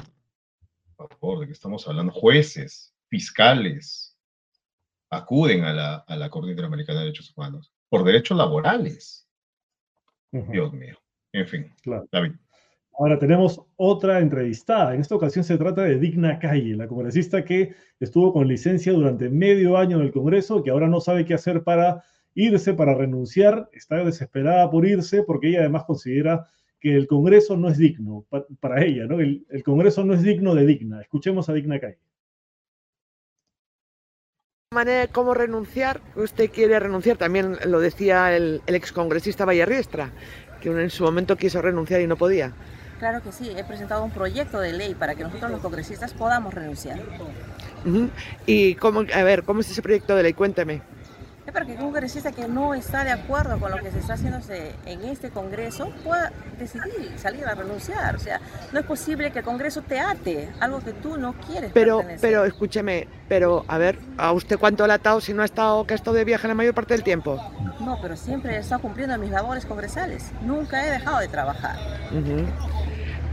[0.96, 2.12] Por favor, ¿de qué estamos hablando?
[2.12, 4.18] Jueces, fiscales,
[5.10, 9.28] acuden a la, a la Corte Interamericana de Derechos Humanos por derechos laborales.
[10.32, 10.98] Dios mío.
[11.32, 12.08] En fin, claro.
[12.12, 12.34] David.
[12.98, 14.94] Ahora tenemos otra entrevistada.
[14.94, 19.30] En esta ocasión se trata de Digna Calle, la congresista que estuvo con licencia durante
[19.30, 22.04] medio año en el Congreso, que ahora no sabe qué hacer para
[22.36, 23.70] irse, para renunciar.
[23.74, 26.48] Está desesperada por irse porque ella además considera
[26.80, 28.26] que el Congreso no es digno
[28.62, 29.20] para ella, ¿no?
[29.20, 31.02] El, Congreso no es digno de Digna.
[31.02, 32.00] Escuchemos a Digna Calle.
[34.72, 40.12] manera de cómo renunciar, usted quiere renunciar, también lo decía el, el excongresista Vallarriestra,
[40.62, 42.54] que en su momento quiso renunciar y no podía.
[43.00, 46.54] Claro que sí, he presentado un proyecto de ley para que nosotros los congresistas podamos
[46.54, 47.00] renunciar.
[48.46, 50.34] Y cómo, a ver, ¿cómo es ese proyecto de ley?
[50.34, 50.82] Cuénteme.
[51.46, 54.14] Es para que un congresista que no está de acuerdo con lo que se está
[54.14, 54.40] haciendo
[54.86, 58.16] en este Congreso pueda decidir salir a renunciar.
[58.16, 58.42] O sea,
[58.72, 61.72] no es posible que el Congreso te ate, algo que tú no quieres.
[61.72, 65.46] Pero, pero escúcheme, pero a ver, ¿a usted cuánto le ha atado si no ha
[65.46, 67.40] estado, que ha estado de viaje la mayor parte del tiempo?
[67.80, 70.32] No, pero siempre he estado cumpliendo mis labores congresales.
[70.42, 71.78] Nunca he dejado de trabajar.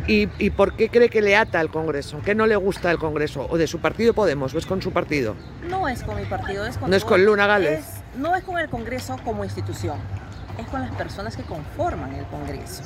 [0.06, 2.20] ¿Y, por qué cree que le ata al Congreso?
[2.22, 3.46] ¿Qué no le gusta del Congreso?
[3.48, 4.52] ¿O de su partido Podemos?
[4.52, 5.34] ¿O es con su partido?
[5.66, 6.90] No es con mi partido, es con...
[6.90, 8.01] ¿No es con Luna Gales?
[8.16, 9.98] No es con el Congreso como institución,
[10.58, 12.82] es con las personas que conforman el Congreso.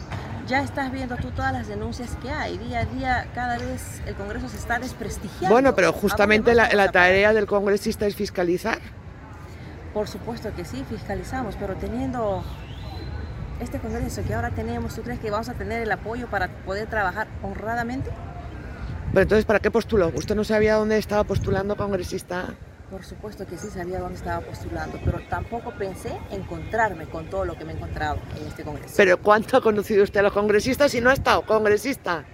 [0.46, 2.56] Ya estás viendo tú todas las denuncias que hay.
[2.58, 5.52] Día a día, cada vez el Congreso se está desprestigiando.
[5.52, 8.78] Bueno, pero justamente la, la tarea del congresista es fiscalizar.
[9.92, 12.44] Por supuesto que sí, fiscalizamos, pero teniendo
[13.60, 16.88] este Congreso que ahora tenemos, ¿tú crees que vamos a tener el apoyo para poder
[16.88, 18.10] trabajar honradamente?
[19.10, 20.12] Pero entonces, ¿para qué postuló?
[20.14, 22.54] ¿Usted no sabía dónde estaba postulando congresista?
[22.90, 27.56] Por supuesto que sí sabía dónde estaba postulando, pero tampoco pensé encontrarme con todo lo
[27.56, 28.94] que me he encontrado en este Congreso.
[28.96, 32.24] ¿Pero cuánto ha conocido usted a los congresistas si no ha estado congresista?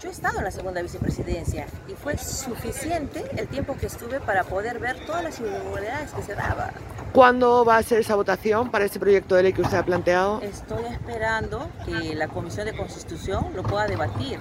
[0.00, 4.44] Yo he estado en la segunda vicepresidencia y fue suficiente el tiempo que estuve para
[4.44, 6.70] poder ver todas las irregularidades que se daban.
[7.12, 10.40] ¿Cuándo va a ser esa votación para ese proyecto de ley que usted ha planteado?
[10.42, 14.38] Estoy esperando que la Comisión de Constitución lo pueda debatir.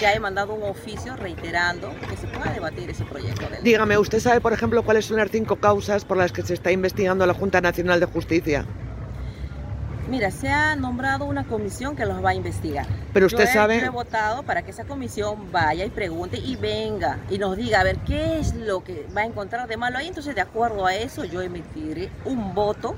[0.00, 3.60] Ya he mandado un oficio reiterando que se pueda debatir ese proyecto de ley.
[3.62, 6.72] Dígame, ¿usted sabe, por ejemplo, cuáles son las cinco causas por las que se está
[6.72, 8.64] investigando la Junta Nacional de Justicia?
[10.10, 12.84] Mira, se ha nombrado una comisión que los va a investigar.
[13.12, 13.78] Pero usted sabe.
[13.78, 17.80] Yo he votado para que esa comisión vaya y pregunte y venga y nos diga
[17.80, 20.08] a ver qué es lo que va a encontrar de malo ahí.
[20.08, 22.96] Entonces, de acuerdo a eso, yo emitiré un voto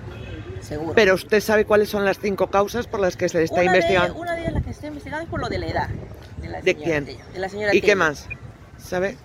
[0.62, 0.94] seguro.
[0.94, 4.14] Pero usted sabe cuáles son las cinco causas por las que se está investigando.
[4.14, 5.88] una de las que se está investigando es por lo de la edad.
[6.62, 7.05] ¿De, quién?
[7.05, 8.28] De la señora ¿Y qué más?
[8.78, 9.16] ¿Sabe?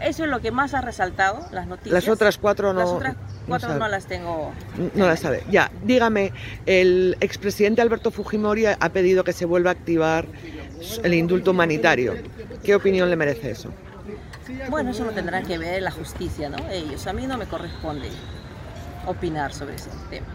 [0.00, 1.92] Eso es lo que más ha resaltado, las noticias.
[1.92, 2.80] Las otras cuatro no.
[2.80, 4.52] Las otras cuatro no, las tengo.
[4.94, 5.44] No las sabe.
[5.50, 6.32] Ya, dígame,
[6.66, 10.26] el expresidente Alberto Fujimori ha pedido que se vuelva a activar
[11.02, 12.14] el indulto humanitario.
[12.64, 13.72] ¿Qué opinión le merece eso?
[14.68, 16.68] Bueno, eso lo tendrán que ver la justicia, ¿no?
[16.68, 17.06] Ellos.
[17.06, 18.08] A mí no me corresponde
[19.06, 20.26] opinar sobre ese tema.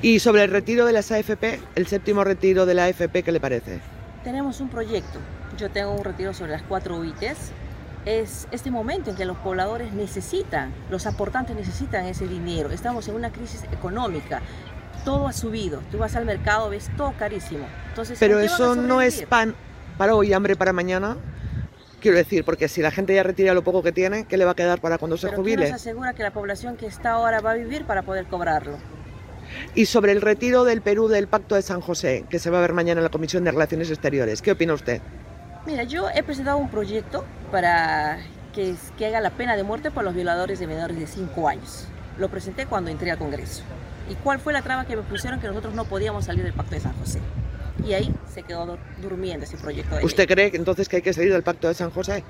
[0.00, 3.40] Y sobre el retiro de las AFP, el séptimo retiro de la AFP, ¿qué le
[3.40, 3.80] parece?
[4.24, 5.18] Tenemos un proyecto.
[5.56, 7.52] Yo tengo un retiro sobre las cuatro UITs
[8.04, 12.70] es este momento en que los pobladores necesitan, los aportantes necesitan ese dinero.
[12.70, 14.40] Estamos en una crisis económica.
[15.04, 15.80] Todo ha subido.
[15.90, 17.66] Tú vas al mercado, ves todo carísimo.
[17.88, 19.54] Entonces, Pero eso no es pan
[19.98, 21.16] para hoy, hambre para mañana.
[22.00, 24.52] Quiero decir, porque si la gente ya retira lo poco que tiene, ¿qué le va
[24.52, 25.58] a quedar para cuando se jubile?
[25.58, 28.78] ¿quién nos asegura que la población que está ahora va a vivir para poder cobrarlo?
[29.74, 32.60] Y sobre el retiro del Perú del Pacto de San José, que se va a
[32.60, 35.00] ver mañana en la Comisión de Relaciones Exteriores, ¿qué opina usted?
[35.66, 38.18] Mira, yo he presentado un proyecto para
[38.52, 41.86] que, que haga la pena de muerte por los violadores de menores de 5 años.
[42.18, 43.62] Lo presenté cuando entré al Congreso.
[44.10, 46.74] ¿Y cuál fue la traba que me pusieron que nosotros no podíamos salir del Pacto
[46.74, 47.20] de San José?
[47.86, 51.32] Y ahí se quedó durmiendo ese proyecto de ¿Usted cree entonces que hay que salir
[51.32, 52.24] del Pacto de San José?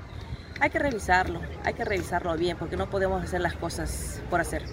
[0.59, 4.63] Hay que revisarlo, hay que revisarlo bien, porque no podemos hacer las cosas por hacer.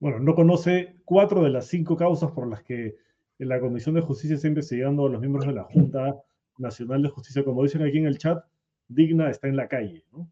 [0.00, 2.96] Bueno, no conoce cuatro de las cinco causas por las que
[3.38, 6.16] la Comisión de Justicia está investigando a los miembros de la Junta
[6.58, 8.44] Nacional de Justicia, como dicen aquí en el chat,
[8.88, 10.30] digna está en la calle, ¿no?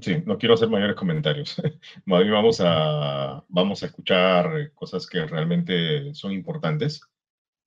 [0.00, 1.60] Sí, no quiero hacer mayores comentarios.
[2.06, 7.00] Vamos a, vamos a escuchar cosas que realmente son importantes.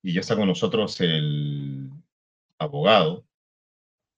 [0.01, 1.89] Y ya está con nosotros el
[2.57, 3.25] abogado,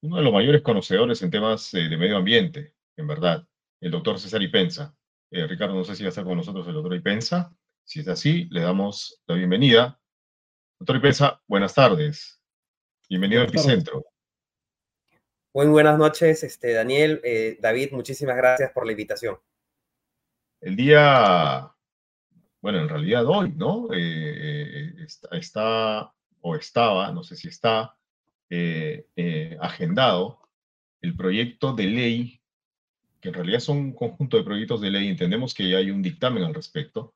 [0.01, 3.47] uno de los mayores conocedores en temas eh, de medio ambiente, en verdad,
[3.81, 4.95] el doctor César Ipensa.
[5.35, 7.51] Eh, Ricardo, no sé si va a estar con nosotros el doctor Ipensa.
[7.83, 9.99] Si es así, le damos la bienvenida
[10.77, 12.39] Doctor Ipensa, buenas tardes.
[13.09, 14.05] Bienvenido al Epicentro.
[15.51, 17.19] Muy buenas noches, este, Daniel.
[17.23, 19.39] Eh, David, muchísimas gracias por la invitación.
[20.61, 21.67] El día,
[22.61, 23.91] bueno, en realidad hoy, ¿no?
[23.91, 27.97] Eh, eh, está, o estaba, no sé si está,
[29.61, 30.47] agendado
[31.01, 32.42] el proyecto de ley,
[33.23, 36.01] que en realidad son un conjunto de proyectos de ley, entendemos que ya hay un
[36.01, 37.15] dictamen al respecto,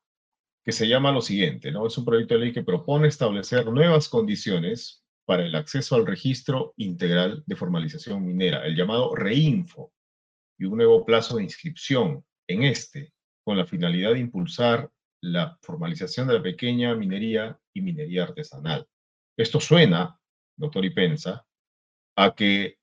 [0.64, 1.86] que se llama lo siguiente, ¿no?
[1.86, 6.72] Es un proyecto de ley que propone establecer nuevas condiciones para el acceso al registro
[6.78, 9.92] integral de formalización minera, el llamado REINFO,
[10.58, 13.12] y un nuevo plazo de inscripción en este,
[13.44, 14.90] con la finalidad de impulsar
[15.20, 18.86] la formalización de la pequeña minería y minería artesanal.
[19.36, 20.18] Esto suena,
[20.56, 21.46] doctor Ipensa,
[22.16, 22.78] a que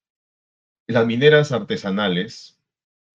[0.88, 2.62] las mineras artesanales,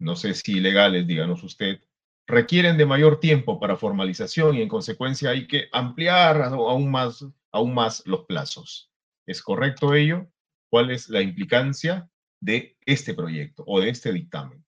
[0.01, 1.81] no sé si ilegales, díganos usted,
[2.27, 7.75] requieren de mayor tiempo para formalización y en consecuencia hay que ampliar aún más, aún
[7.75, 8.91] más los plazos.
[9.27, 10.27] ¿Es correcto ello?
[10.69, 12.09] ¿Cuál es la implicancia
[12.41, 14.65] de este proyecto o de este dictamen?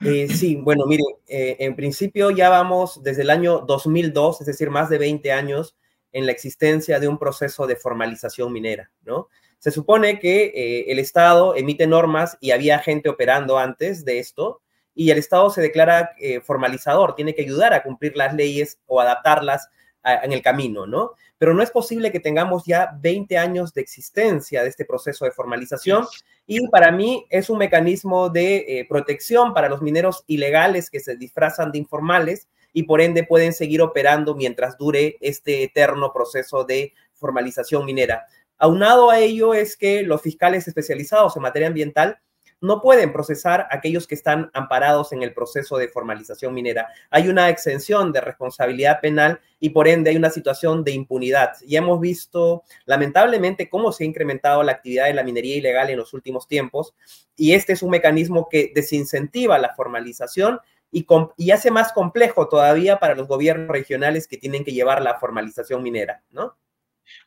[0.00, 4.68] Eh, sí, bueno, mire, eh, en principio ya vamos desde el año 2002, es decir,
[4.70, 5.76] más de 20 años
[6.10, 9.28] en la existencia de un proceso de formalización minera, ¿no?
[9.62, 14.60] Se supone que eh, el Estado emite normas y había gente operando antes de esto
[14.92, 19.00] y el Estado se declara eh, formalizador, tiene que ayudar a cumplir las leyes o
[19.00, 19.68] adaptarlas
[20.04, 21.12] en el camino, ¿no?
[21.38, 25.30] Pero no es posible que tengamos ya 20 años de existencia de este proceso de
[25.30, 26.08] formalización
[26.44, 31.16] y para mí es un mecanismo de eh, protección para los mineros ilegales que se
[31.16, 36.94] disfrazan de informales y por ende pueden seguir operando mientras dure este eterno proceso de
[37.14, 38.26] formalización minera.
[38.62, 42.20] Aunado a ello es que los fiscales especializados en materia ambiental
[42.60, 46.86] no pueden procesar a aquellos que están amparados en el proceso de formalización minera.
[47.10, 51.54] Hay una exención de responsabilidad penal y por ende hay una situación de impunidad.
[51.66, 55.98] Y hemos visto lamentablemente cómo se ha incrementado la actividad de la minería ilegal en
[55.98, 56.94] los últimos tiempos
[57.34, 60.60] y este es un mecanismo que desincentiva la formalización
[60.92, 61.04] y,
[61.36, 65.82] y hace más complejo todavía para los gobiernos regionales que tienen que llevar la formalización
[65.82, 66.54] minera, ¿no?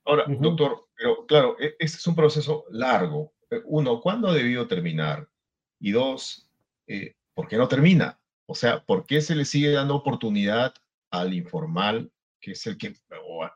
[0.05, 3.33] Ahora, doctor, pero claro, e, este es un proceso largo.
[3.49, 5.27] Eh, uno, ¿cuándo ha debido terminar?
[5.79, 6.49] Y dos,
[6.87, 8.19] eh, ¿por qué no termina?
[8.47, 10.73] O sea, ¿por qué se le sigue dando oportunidad
[11.09, 13.47] al informal, que es el que, o,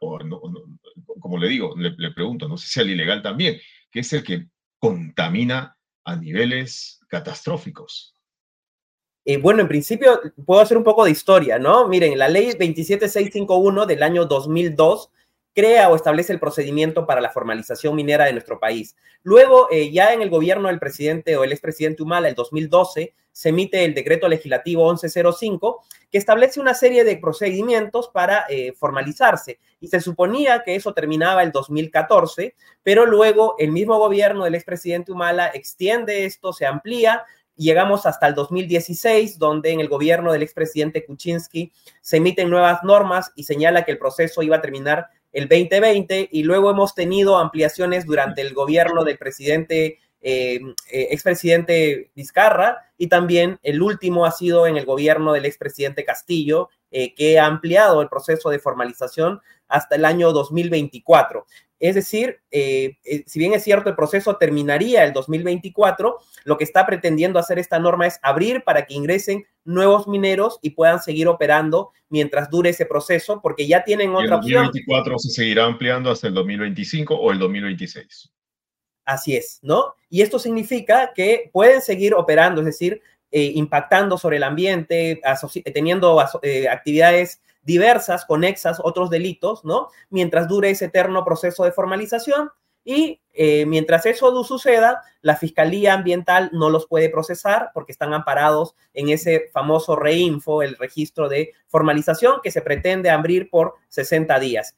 [1.19, 3.59] como le digo, le, pregunto, no sé si al ilegal también,
[3.91, 4.47] que es el que
[4.79, 8.15] contamina a niveles catastróficos?
[9.25, 11.87] Eh, bueno, en principio puedo hacer un poco de historia, ¿no?
[11.87, 15.11] Miren, la ley 27651 del año 2002
[15.59, 18.95] crea o establece el procedimiento para la formalización minera de nuestro país.
[19.23, 23.49] Luego, eh, ya en el gobierno del presidente o el expresidente Humala, el 2012, se
[23.49, 29.59] emite el decreto legislativo 1105, que establece una serie de procedimientos para eh, formalizarse.
[29.81, 35.11] Y se suponía que eso terminaba el 2014, pero luego el mismo gobierno del expresidente
[35.11, 37.25] Humala extiende esto, se amplía,
[37.57, 43.33] llegamos hasta el 2016, donde en el gobierno del expresidente Kuczynski se emiten nuevas normas
[43.35, 48.05] y señala que el proceso iba a terminar el 2020 y luego hemos tenido ampliaciones
[48.05, 50.59] durante el gobierno del presidente, eh,
[50.91, 56.69] eh, expresidente Vizcarra y también el último ha sido en el gobierno del expresidente Castillo,
[56.91, 61.45] eh, que ha ampliado el proceso de formalización hasta el año 2024.
[61.79, 66.65] Es decir, eh, eh, si bien es cierto, el proceso terminaría el 2024, lo que
[66.65, 71.29] está pretendiendo hacer esta norma es abrir para que ingresen nuevos mineros y puedan seguir
[71.29, 74.65] operando mientras dure ese proceso, porque ya tienen otra opción.
[74.65, 78.29] El 2024 se seguirá ampliando hasta el 2025 o el 2026.
[79.05, 79.95] Así es, ¿no?
[80.09, 83.01] Y esto significa que pueden seguir operando, es decir,
[83.31, 85.21] eh, impactando sobre el ambiente,
[85.73, 89.89] teniendo actividades diversas, conexas, otros delitos, ¿no?
[90.09, 92.49] Mientras dure ese eterno proceso de formalización
[92.83, 98.73] y eh, mientras eso suceda, la Fiscalía Ambiental no los puede procesar porque están amparados
[98.95, 104.75] en ese famoso reinfo, el registro de formalización que se pretende abrir por 60 días.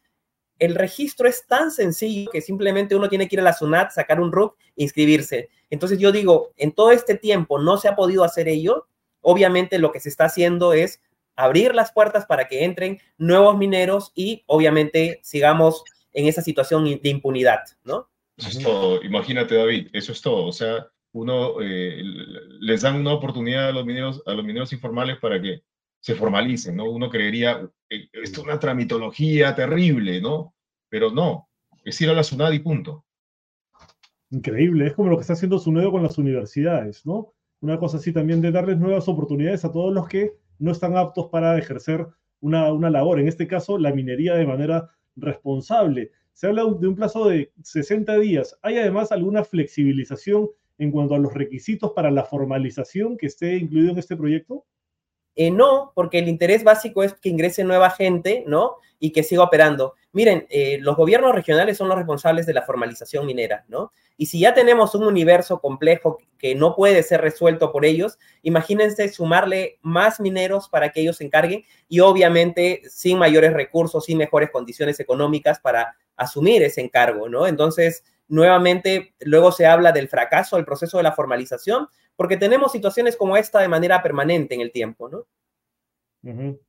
[0.59, 4.19] El registro es tan sencillo que simplemente uno tiene que ir a la SUNAT, sacar
[4.19, 5.47] un RUC, inscribirse.
[5.69, 8.87] Entonces yo digo, en todo este tiempo no se ha podido hacer ello.
[9.21, 11.01] Obviamente lo que se está haciendo es
[11.35, 17.09] abrir las puertas para que entren nuevos mineros y obviamente sigamos en esa situación de
[17.09, 18.09] impunidad, ¿no?
[18.37, 19.03] Eso es todo.
[19.03, 20.45] Imagínate, David, eso es todo.
[20.47, 22.01] O sea, uno eh,
[22.59, 25.63] les dan una oportunidad a los mineros, a los mineros informales para que
[25.99, 26.89] se formalicen, ¿no?
[26.89, 30.55] Uno creería, eh, esto es una tramitología terrible, ¿no?
[30.89, 31.49] Pero no,
[31.83, 33.05] es ir a la SUNAD y punto.
[34.31, 37.33] Increíble, es como lo que está haciendo SUNEDO con las universidades, ¿no?
[37.59, 41.27] Una cosa así también de darles nuevas oportunidades a todos los que no están aptos
[41.27, 42.07] para ejercer
[42.39, 46.11] una, labor, en este caso la minería de manera responsable.
[46.33, 48.57] Se habla de un plazo de 60 días.
[48.61, 53.91] ¿Hay además alguna flexibilización en cuanto a los requisitos para la formalización que esté incluido
[53.91, 54.65] en este proyecto?
[55.35, 58.75] Eh, no, porque el interés básico es que ingrese nueva gente, ¿no?
[58.99, 59.95] Y que siga operando.
[60.11, 63.93] Miren, eh, los gobiernos regionales son los responsables de la formalización minera, ¿no?
[64.17, 69.09] Y si ya tenemos un universo complejo que no puede ser resuelto por ellos, imagínense
[69.09, 74.51] sumarle más mineros para que ellos se encarguen y obviamente sin mayores recursos, sin mejores
[74.51, 77.47] condiciones económicas para asumir ese encargo, ¿no?
[77.47, 83.17] Entonces, nuevamente, luego se habla del fracaso del proceso de la formalización, porque tenemos situaciones
[83.17, 85.25] como esta de manera permanente en el tiempo, ¿no?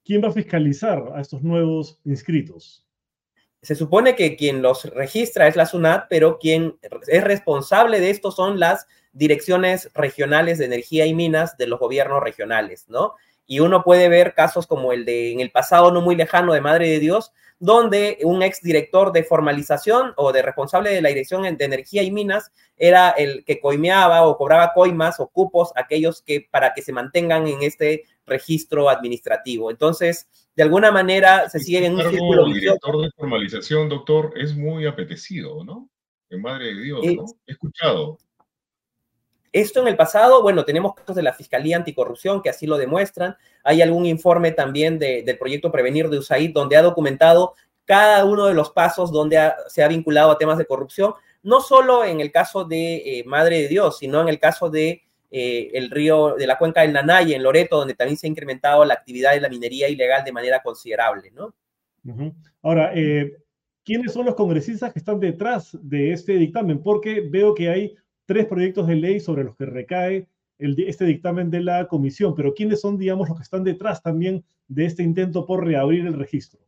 [0.04, 2.86] ¿Quién va a fiscalizar a estos nuevos inscritos?
[3.60, 8.32] Se supone que quien los registra es la SUNAT, pero quien es responsable de esto
[8.32, 13.14] son las direcciones regionales de energía y minas de los gobiernos regionales, ¿no?
[13.46, 16.60] Y uno puede ver casos como el de en el pasado no muy lejano de
[16.60, 17.32] Madre de Dios,
[17.62, 22.50] donde un exdirector de formalización o de responsable de la Dirección de Energía y Minas
[22.76, 27.46] era el que coimeaba o cobraba coimas o cupos aquellos que para que se mantengan
[27.46, 29.70] en este registro administrativo.
[29.70, 34.56] Entonces, de alguna manera se sigue en un círculo El director de formalización, doctor, es
[34.56, 35.88] muy apetecido, ¿no?
[36.30, 37.26] En Madre de Dios, ¿no?
[37.46, 38.18] He escuchado.
[39.52, 43.36] Esto en el pasado, bueno, tenemos casos de la Fiscalía Anticorrupción que así lo demuestran.
[43.62, 48.54] Hay algún informe también del proyecto Prevenir de USAID donde ha documentado cada uno de
[48.54, 52.64] los pasos donde se ha vinculado a temas de corrupción, no solo en el caso
[52.64, 56.58] de eh, Madre de Dios, sino en el caso de eh, el río de la
[56.58, 59.88] cuenca del Nanay en Loreto, donde también se ha incrementado la actividad de la minería
[59.88, 61.54] ilegal de manera considerable, ¿no?
[62.62, 63.36] Ahora, eh,
[63.84, 66.82] ¿quiénes son los congresistas que están detrás de este dictamen?
[66.82, 67.94] Porque veo que hay
[68.32, 70.26] tres proyectos de ley sobre los que recae
[70.58, 74.86] este dictamen de la comisión, pero ¿quiénes son, digamos, los que están detrás también de
[74.86, 76.60] este intento por reabrir el registro?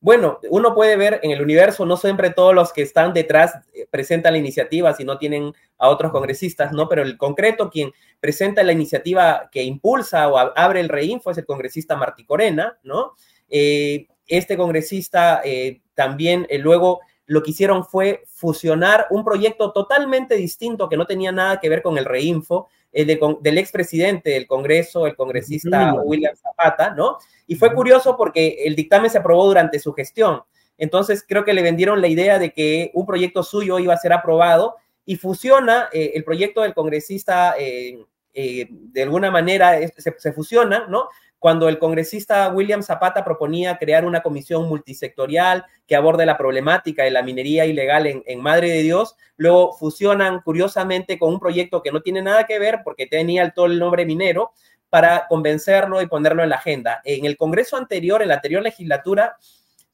[0.00, 3.86] Bueno, uno puede ver en el universo, no siempre todos los que están detrás eh,
[3.90, 6.90] presentan la iniciativa si no tienen a otros congresistas, ¿no?
[6.90, 11.46] Pero el concreto, quien presenta la iniciativa que impulsa o abre el reinfo es el
[11.46, 13.14] congresista Martí Corena, ¿no?
[13.48, 20.88] Eh, este congresista eh, también luego lo que hicieron fue fusionar un proyecto totalmente distinto
[20.88, 25.16] que no tenía nada que ver con el reinfo, el del expresidente del Congreso, el
[25.16, 27.18] congresista William Zapata, ¿no?
[27.46, 30.42] Y fue curioso porque el dictamen se aprobó durante su gestión.
[30.78, 34.12] Entonces creo que le vendieron la idea de que un proyecto suyo iba a ser
[34.12, 38.04] aprobado y fusiona eh, el proyecto del congresista, eh,
[38.34, 41.08] eh, de alguna manera se, se fusiona, ¿no?
[41.38, 47.10] Cuando el congresista William Zapata proponía crear una comisión multisectorial que aborde la problemática de
[47.10, 52.00] la minería ilegal en, Madre de Dios, luego fusionan curiosamente con un proyecto que no
[52.00, 54.52] tiene nada que ver porque tenía todo el nombre minero
[54.88, 57.02] para convencerlo y ponerlo en la agenda.
[57.04, 59.36] En el Congreso anterior, en la anterior legislatura,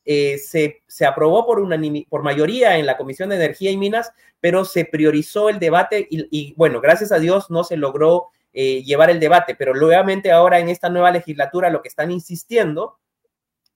[0.05, 1.63] eh, se, aprobó por,
[2.09, 6.55] por mayoría en la Comisión de Energía y Minas, pero se priorizó el debate y
[6.57, 10.69] bueno, gracias a Dios no se logró eh, llevar el debate, pero nuevamente ahora en
[10.69, 12.99] esta nueva legislatura lo que están insistiendo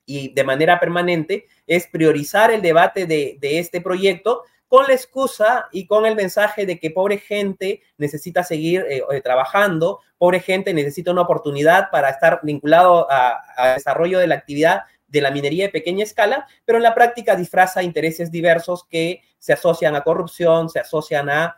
[0.05, 5.87] y de manera permanente es priorizar el debate de, este proyecto con la excusa y
[5.87, 11.11] con el mensaje de que pobre gente necesita seguir eh, eh, trabajando, pobre gente necesita
[11.11, 16.05] una oportunidad para estar vinculado al desarrollo de la actividad de la minería de pequeña
[16.05, 21.31] escala, pero en la práctica disfraza intereses diversos que se asocian a corrupción, se asocian
[21.31, 21.57] a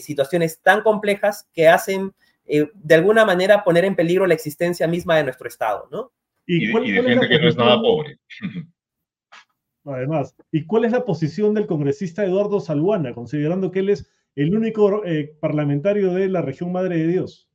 [0.00, 2.12] situaciones tan complejas que hacen
[2.48, 6.12] eh, de alguna manera poner en peligro la existencia misma de nuestro Estado, ¿no?
[6.46, 8.18] Y, de, gente que no es nada pobre.
[9.84, 14.54] Además, ¿y cuál es la posición del congresista Eduardo Salguana, considerando que él es el
[14.54, 17.48] único eh, parlamentario de la región Madre de Dios?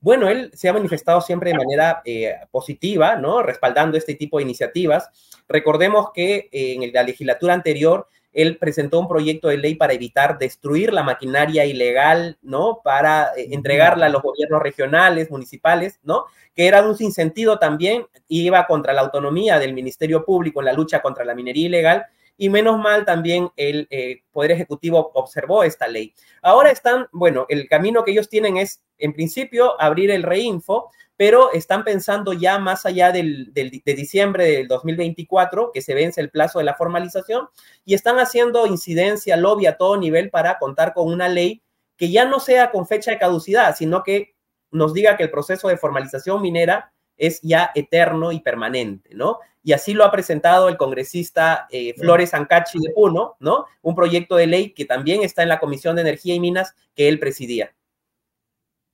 [0.00, 3.42] Bueno, él se ha manifestado siempre de manera eh, positiva, ¿no?
[3.42, 5.10] Respaldando este tipo de iniciativas.
[5.48, 8.06] Recordemos que en la legislatura anterior
[8.38, 12.80] él presentó un proyecto de ley para evitar destruir la maquinaria ilegal, ¿no?
[12.84, 16.26] Para eh, entregarla a los gobiernos regionales, municipales, ¿no?
[16.54, 21.02] Que era un sinsentido también, iba contra la autonomía del Ministerio Público en la lucha
[21.02, 22.06] contra la minería ilegal,
[22.38, 26.14] y menos mal también el eh, Poder Ejecutivo observó esta ley.
[26.40, 31.52] Ahora están, bueno, el camino que ellos tienen es, en principio, abrir el reinfo, pero
[31.52, 36.60] están pensando ya más allá del, de diciembre del 2024, que se vence el plazo
[36.60, 37.48] de la formalización,
[37.84, 41.60] y están haciendo incidencia, lobby a todo nivel para contar con una ley
[41.96, 44.36] que ya no sea con fecha de caducidad, sino que
[44.70, 49.38] nos diga que el proceso de formalización minera es ya eterno y permanente, ¿no?
[49.62, 53.66] Y así lo ha presentado el congresista eh, Flores Ancachi de Puno, ¿no?
[53.82, 57.08] Un proyecto de ley que también está en la Comisión de Energía y Minas que
[57.08, 57.74] él presidía.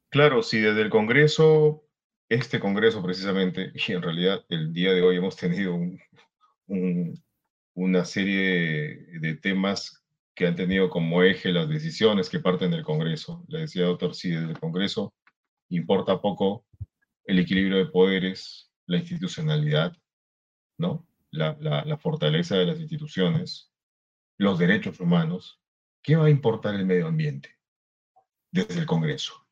[0.09, 1.85] Claro, si desde el Congreso
[2.29, 5.75] este Congreso precisamente, y en realidad el día de hoy hemos tenido
[6.67, 7.23] un,
[7.75, 10.03] una serie de temas
[10.35, 13.45] que han tenido como eje las decisiones que parten del Congreso.
[13.49, 15.15] Le decía doctor, sí, desde el Congreso
[15.69, 16.65] importa poco
[17.25, 19.97] el equilibrio de poderes, la institucionalidad,
[20.79, 21.07] ¿no?
[21.31, 23.73] La, la, fortaleza de las instituciones,
[24.39, 25.61] los derechos humanos.
[26.01, 27.51] ¿Qué va a importar el medio ambiente
[28.53, 29.45] desde el Congreso?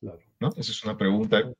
[0.00, 0.48] ¿No?
[0.56, 1.52] Esa es una pregunta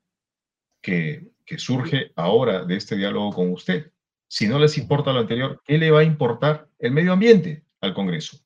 [0.81, 3.91] que, que surge ahora de este diálogo con usted.
[4.27, 7.93] Si no les importa lo anterior, ¿qué le va a importar el medio ambiente al
[7.93, 8.37] Congreso?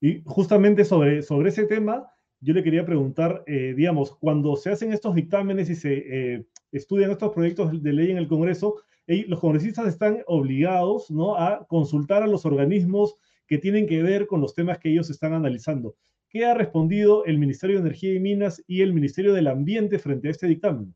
[0.00, 2.10] Y justamente sobre, sobre ese tema,
[2.40, 7.10] yo le quería preguntar, eh, digamos, cuando se hacen estos dictámenes y se eh, estudian
[7.10, 8.76] estos proyectos de ley en el Congreso,
[9.06, 11.36] los congresistas están obligados ¿no?
[11.36, 13.16] a consultar a los organismos
[13.46, 15.94] que tienen que ver con los temas que ellos están analizando.
[16.28, 20.28] ¿Qué ha respondido el Ministerio de Energía y Minas y el Ministerio del Ambiente frente
[20.28, 20.92] a este dictamen?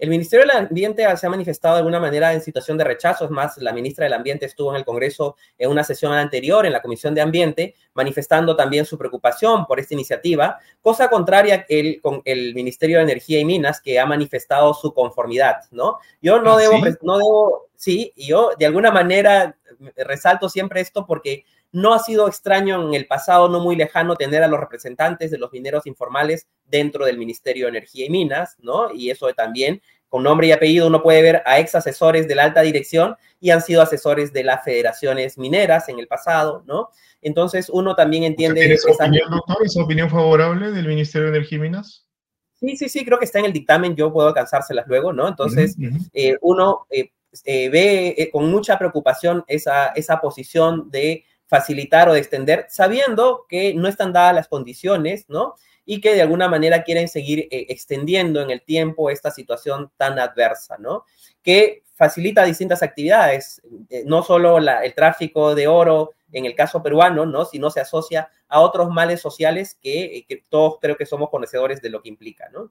[0.00, 3.26] El Ministerio del Ambiente se ha manifestado de alguna manera en situación de rechazo.
[3.26, 6.72] Es más, la ministra del Ambiente estuvo en el Congreso en una sesión anterior en
[6.72, 12.22] la Comisión de Ambiente, manifestando también su preocupación por esta iniciativa, cosa contraria el, con
[12.24, 15.98] el Ministerio de Energía y Minas, que ha manifestado su conformidad, ¿no?
[16.22, 19.54] Yo no, ¿Ah, debo, no debo, sí, y yo de alguna manera
[19.96, 24.42] resalto siempre esto porque no ha sido extraño en el pasado no muy lejano tener
[24.42, 28.92] a los representantes de los mineros informales dentro del Ministerio de Energía y Minas, ¿no?
[28.92, 32.44] Y eso también, con nombre y apellido, uno puede ver a ex asesores de la
[32.44, 36.90] alta dirección y han sido asesores de las federaciones mineras en el pasado, ¿no?
[37.22, 38.60] Entonces, uno también entiende...
[38.60, 42.06] ¿Tiene esa opinión, doctor, esa opinión favorable del Ministerio de Energía y Minas?
[42.54, 45.26] Sí, sí, sí, creo que está en el dictamen, yo puedo alcanzárselas luego, ¿no?
[45.28, 45.76] Entonces,
[46.12, 47.10] eh, uno eh,
[47.44, 53.74] eh, ve con mucha preocupación esa, esa posición de facilitar o de extender, sabiendo que
[53.74, 55.56] no están dadas las condiciones, ¿no?
[55.92, 60.20] y que de alguna manera quieren seguir eh, extendiendo en el tiempo esta situación tan
[60.20, 61.04] adversa, ¿no?
[61.42, 67.26] Que facilita distintas actividades, eh, no solo el tráfico de oro en el caso peruano,
[67.26, 67.44] ¿no?
[67.44, 71.82] Sino se asocia a otros males sociales que, eh, que todos creo que somos conocedores
[71.82, 72.70] de lo que implica, ¿no?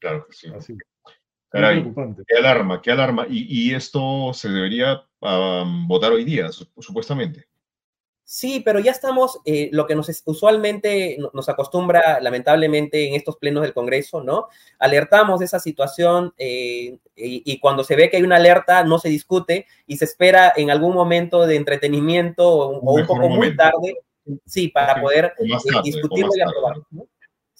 [0.00, 0.48] Claro que sí.
[0.52, 0.76] Así.
[1.48, 1.92] Caray,
[2.26, 3.26] qué alarma, qué alarma.
[3.28, 7.49] Y, y esto se debería votar hoy día, supuestamente.
[8.32, 13.64] Sí, pero ya estamos, eh, lo que nos usualmente nos acostumbra, lamentablemente, en estos plenos
[13.64, 14.46] del Congreso, ¿no?
[14.78, 19.08] Alertamos de esa situación eh, y, cuando se ve que hay una alerta no se
[19.08, 23.96] discute y se espera en algún momento de entretenimiento o, un poco muy tarde,
[24.46, 25.48] sí, para poder eh,
[25.82, 26.86] discutirlo y aprobarlo.
[26.92, 27.08] ¿no?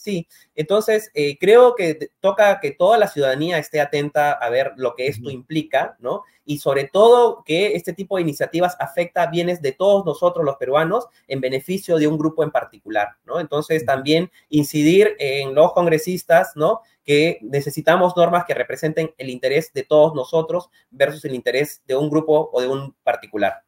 [0.00, 4.94] Sí, entonces eh, creo que toca que toda la ciudadanía esté atenta a ver lo
[4.94, 6.22] que esto implica, ¿no?
[6.46, 11.04] Y sobre todo que este tipo de iniciativas afecta bienes de todos nosotros los peruanos
[11.28, 13.40] en beneficio de un grupo en particular, ¿no?
[13.40, 16.80] Entonces también incidir en los congresistas, ¿no?
[17.04, 22.08] Que necesitamos normas que representen el interés de todos nosotros versus el interés de un
[22.08, 23.64] grupo o de un particular.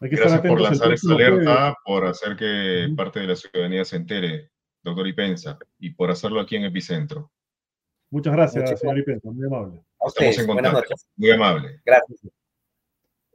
[0.00, 4.51] Gracias por lanzar esta alerta, por hacer que parte de la ciudadanía se entere
[4.82, 7.30] doctor Ipensa, y por hacerlo aquí en Epicentro.
[8.10, 9.82] Muchas gracias, señor Ipensa, muy amable.
[10.06, 10.94] Estamos en contacto.
[11.16, 11.80] Muy amable.
[11.84, 12.20] Gracias.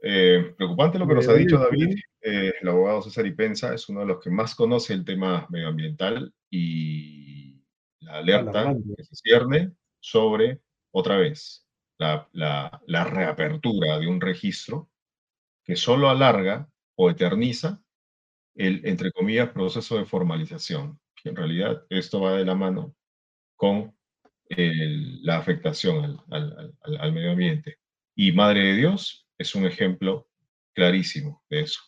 [0.00, 1.96] Eh, preocupante lo que nos ha dicho David.
[2.20, 6.32] Eh, el abogado César Ipensa es uno de los que más conoce el tema medioambiental
[6.50, 7.60] y
[8.00, 10.60] la alerta que se cierne sobre,
[10.92, 11.66] otra vez,
[11.98, 14.88] la, la reapertura de un registro
[15.64, 17.82] que solo alarga o eterniza
[18.54, 22.94] el, entre comillas, proceso de formalización en realidad esto va de la mano
[23.56, 23.94] con
[24.50, 27.76] la afectación al, medio ambiente.
[28.14, 30.26] Y Madre de Dios es un ejemplo
[30.74, 31.80] clarísimo de eso.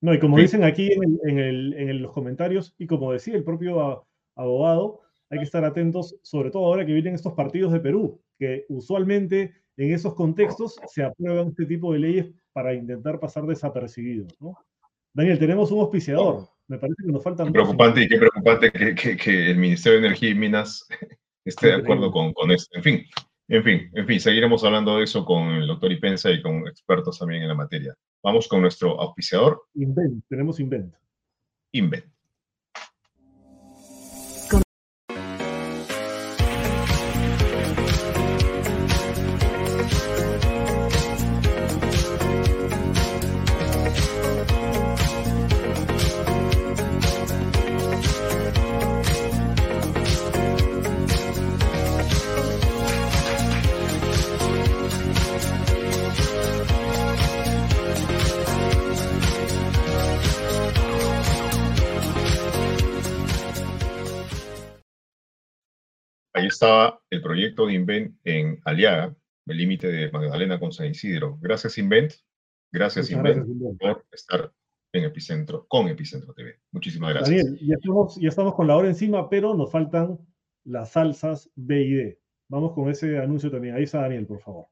[0.00, 5.00] No, y como dicen aquí en, los comentarios, y como decía el propio abogado,
[5.30, 9.54] hay que estar atentos, sobre todo ahora que vienen estos partidos de Perú, que usualmente
[9.76, 14.32] en esos contextos se aprueban este tipo de leyes para intentar pasar desapercibidos.
[15.12, 16.48] Daniel, tenemos un auspiciador.
[16.68, 17.46] Me parece que nos faltan.
[17.46, 20.86] Qué preocupante y qué preocupante que, el Ministerio de Energía y Minas
[21.44, 22.76] esté de acuerdo con, con esto.
[22.76, 23.06] En fin,
[23.48, 27.18] en fin, en fin, seguiremos hablando de eso con el doctor Ipensa y con expertos
[27.18, 27.94] también en la materia.
[28.22, 29.62] Vamos con nuestro auspiciador.
[29.74, 30.94] Invent, tenemos Invent.
[31.72, 32.04] Invent.
[66.58, 69.14] Estaba el proyecto de Invent en Aliaga,
[69.46, 71.38] el límite de Magdalena con San Isidro.
[71.40, 72.14] Gracias, Invent.
[72.72, 73.46] Gracias, Invent,
[73.78, 74.52] por estar
[74.92, 76.58] en Epicentro, con Epicentro TV.
[76.72, 77.44] Muchísimas gracias.
[77.44, 80.18] Daniel, ya estamos, ya estamos con la hora encima, pero nos faltan
[80.64, 82.20] las salsas B y D.
[82.48, 83.76] Vamos con ese anuncio también.
[83.76, 84.66] Ahí está Daniel, por favor.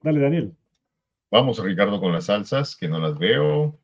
[0.00, 0.56] Dale, Daniel.
[1.32, 3.80] Vamos, Ricardo, con las salsas, que no las veo.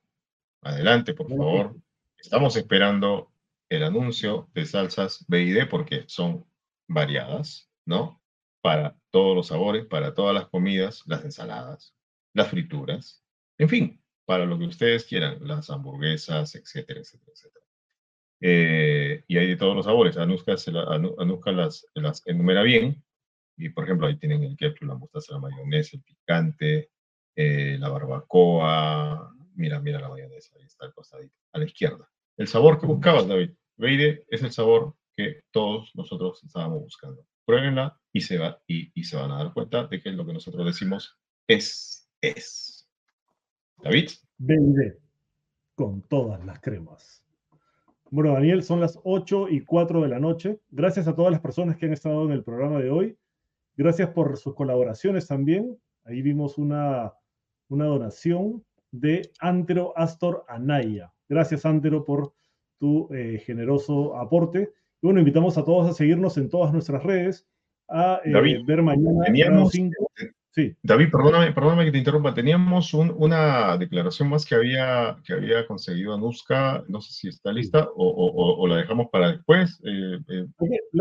[0.63, 1.84] Adelante, por favor.
[2.25, 3.31] Estamos esperando
[3.69, 6.47] el anuncio de salsas B y D porque son
[6.89, 8.23] variadas, ¿no?
[8.63, 11.95] Para todos los sabores, para todas las comidas, las ensaladas,
[12.33, 13.23] las frituras,
[13.59, 17.67] en fin, para lo que ustedes quieran, las hamburguesas, etcétera, etcétera, etcétera.
[18.41, 20.17] Eh, y hay de todos los sabores.
[20.17, 23.05] Anuska, se las, las enumera bien.
[23.59, 26.91] Y, por ejemplo, ahí tienen el ketchup, la mostaza, la mayonesa, el picante,
[27.37, 29.31] eh, la barbacoa.
[29.57, 32.09] Mira, mira la mayonesa, ahí está el costadito, a la izquierda.
[32.37, 33.51] El sabor que buscabas, David.
[33.77, 37.25] Veide es el sabor que todos nosotros estábamos buscando.
[37.45, 40.33] Pruébenla y se, va, y, y se van a dar cuenta de que lo que
[40.33, 42.89] nosotros decimos es, es.
[43.83, 44.11] David.
[44.39, 44.99] Veide,
[45.75, 47.25] con todas las cremas.
[48.11, 50.61] Bueno, Daniel, son las 8 y 4 de la noche.
[50.71, 53.19] Gracias a todas las personas que han estado en el programa de hoy.
[53.77, 55.77] Gracias por sus colaboraciones también.
[56.05, 57.13] Ahí vimos una,
[57.69, 61.14] una donación de Antero Astor Anaya.
[61.29, 62.33] Gracias, Antero, por
[62.79, 64.73] tu eh, generoso aporte.
[65.03, 67.47] Y bueno, invitamos a todos a seguirnos en todas nuestras redes,
[67.89, 69.25] a eh, ver mañana.
[69.25, 69.73] Teníamos,
[70.53, 70.75] sí.
[70.83, 72.33] David, perdóname, perdóname que te interrumpa.
[72.33, 76.85] Teníamos una declaración más que había, que había conseguido Anuska.
[76.89, 79.81] No sé si está lista o, o, la dejamos para después.
[79.85, 80.19] Eh,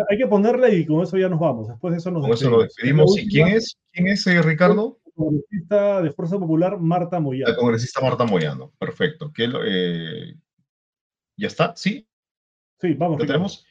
[0.09, 1.67] hay, que, ponerla y con eso ya nos vamos.
[1.67, 3.17] Después de eso nos con eso nos despedimos.
[3.17, 4.99] ¿Y quién es, quién es Ricardo?
[5.16, 7.51] Congresista de Fuerza Popular, Marta Moyano.
[7.51, 9.32] La congresista Marta Moyano, perfecto.
[9.38, 10.36] Eh,
[11.38, 11.76] ¿Ya está?
[11.76, 12.07] ¿Sí?
[12.80, 13.20] Sí, vamos.
[13.20, 13.66] ¿Lo tenemos?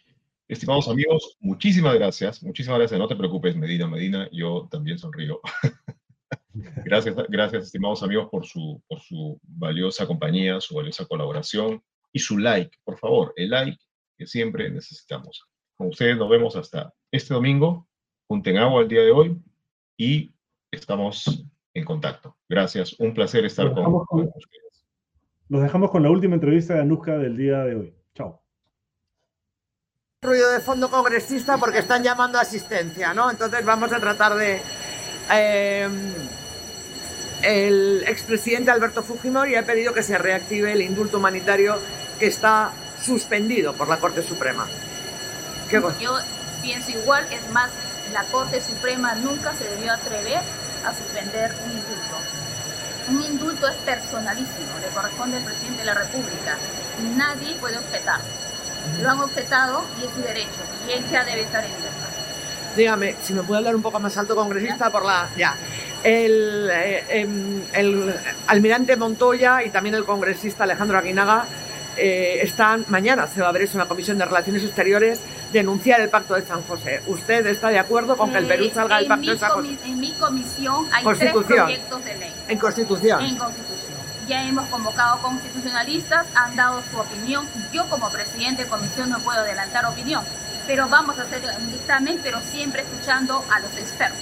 [0.49, 2.43] Estimados amigos, muchísimas gracias.
[2.43, 2.99] Muchísimas gracias.
[2.99, 5.41] No te preocupes, Medina, Medina, yo también sonrío.
[6.85, 11.83] gracias, gracias, estimados amigos, por su, por su valiosa compañía, su valiosa colaboración
[12.13, 12.77] y su like.
[12.85, 13.79] Por favor, el like
[14.19, 15.47] que siempre necesitamos.
[15.75, 17.89] Con ustedes nos vemos hasta este domingo.
[18.29, 19.37] Junten agua el día de hoy
[19.97, 20.32] y
[20.73, 21.45] estamos
[21.75, 22.37] en contacto.
[22.49, 24.87] Gracias, un placer estar con, ustedes.
[25.49, 27.95] Los dejamos con la última entrevista de Anuska del día de hoy.
[28.15, 28.43] Chao.
[30.23, 33.31] Ruido de fondo congresista porque están llamando a asistencia, ¿no?
[33.31, 34.61] Entonces vamos a tratar de...
[35.33, 35.89] Eh,
[37.43, 41.77] el expresidente Alberto Fujimori ha pedido que se reactive el indulto humanitario
[42.21, 44.69] que está suspendido por la Corte Suprema.
[45.69, 46.19] ¿Qué Yo
[46.63, 47.73] pienso igual, es más,
[48.13, 50.41] la Corte Suprema nunca se debió atrever
[50.85, 52.17] a suspender un indulto.
[53.09, 56.57] Un indulto es personalísimo, le corresponde al presidente de la República
[57.01, 58.21] y nadie puede objetar.
[59.01, 62.09] Lo han objetado y es su derecho y él ya debe estar en libertad.
[62.77, 65.29] Dígame, si me puede hablar un poco más alto, congresista, por la.
[65.37, 65.55] Ya.
[66.03, 68.15] El, eh, em, el,
[68.47, 71.45] almirante Montoya y también el congresista Alejandro Aguinaga
[71.97, 72.85] eh, están.
[72.89, 75.21] Mañana se va a ver una comisión de Relaciones Exteriores
[75.53, 77.03] denunciar el Pacto de San José.
[77.07, 79.79] ¿Usted está de acuerdo con que el Perú eh, salga del Pacto de San José?
[79.85, 82.33] En mi comisión hay tres proyectos de ley.
[82.49, 83.21] ¿En Constitución?
[83.23, 83.93] En Constitución.
[84.29, 87.47] Ya hemos convocado constitucionalistas, han dado su opinión.
[87.73, 90.23] Yo como presidente de comisión no puedo adelantar opinión,
[90.67, 94.21] pero vamos a hacer un dictamen, pero siempre escuchando a los expertos.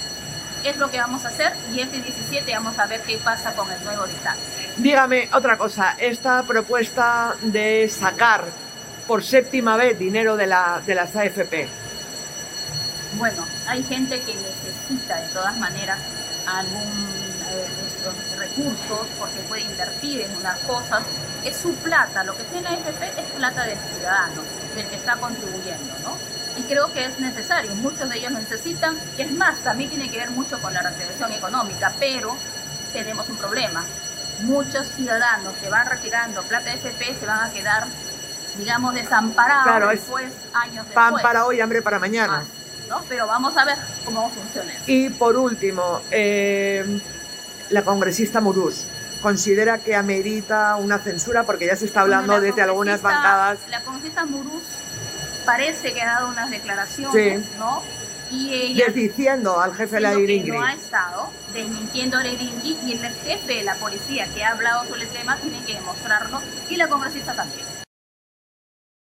[0.63, 3.71] Es lo que vamos a hacer y este 17 vamos a ver qué pasa con
[3.71, 4.41] el nuevo dictamen.
[4.77, 8.45] Dígame otra cosa, esta propuesta de sacar
[9.11, 11.67] por séptima vez dinero de, la, de las AFP?
[13.17, 15.99] Bueno, hay gente que necesita de todas maneras
[16.47, 16.87] algún
[17.49, 21.03] eh, recursos porque puede invertir en unas cosas.
[21.43, 24.43] Es su plata, lo que tiene la AFP es plata del ciudadano,
[24.77, 26.17] del que está contribuyendo, ¿no?
[26.57, 30.19] Y creo que es necesario, muchos de ellos necesitan, y es más, también tiene que
[30.19, 32.37] ver mucho con la reactivación económica, pero
[32.93, 33.83] tenemos un problema.
[34.43, 37.87] Muchos ciudadanos que van retirando plata de AFP se van a quedar
[38.57, 40.93] digamos, desamparado claro, después, años después.
[40.93, 42.43] Pan para hoy, hambre para mañana.
[42.89, 43.01] ¿no?
[43.07, 44.73] Pero vamos a ver cómo funciona.
[44.85, 47.01] Y por último, eh,
[47.69, 48.85] la congresista Murús
[49.21, 53.59] considera que amerita una censura porque ya se está hablando desde algunas bancadas.
[53.69, 54.63] La congresista Murús
[55.45, 57.83] parece que ha dado unas declaraciones, ¿no?
[58.29, 60.51] Y ella, Desdiciendo al jefe de la Iringui.
[60.51, 64.85] No ha estado desmintiendo a la y el jefe de la policía que ha hablado
[64.85, 67.70] sobre el tema tiene que demostrarlo y la congresista también.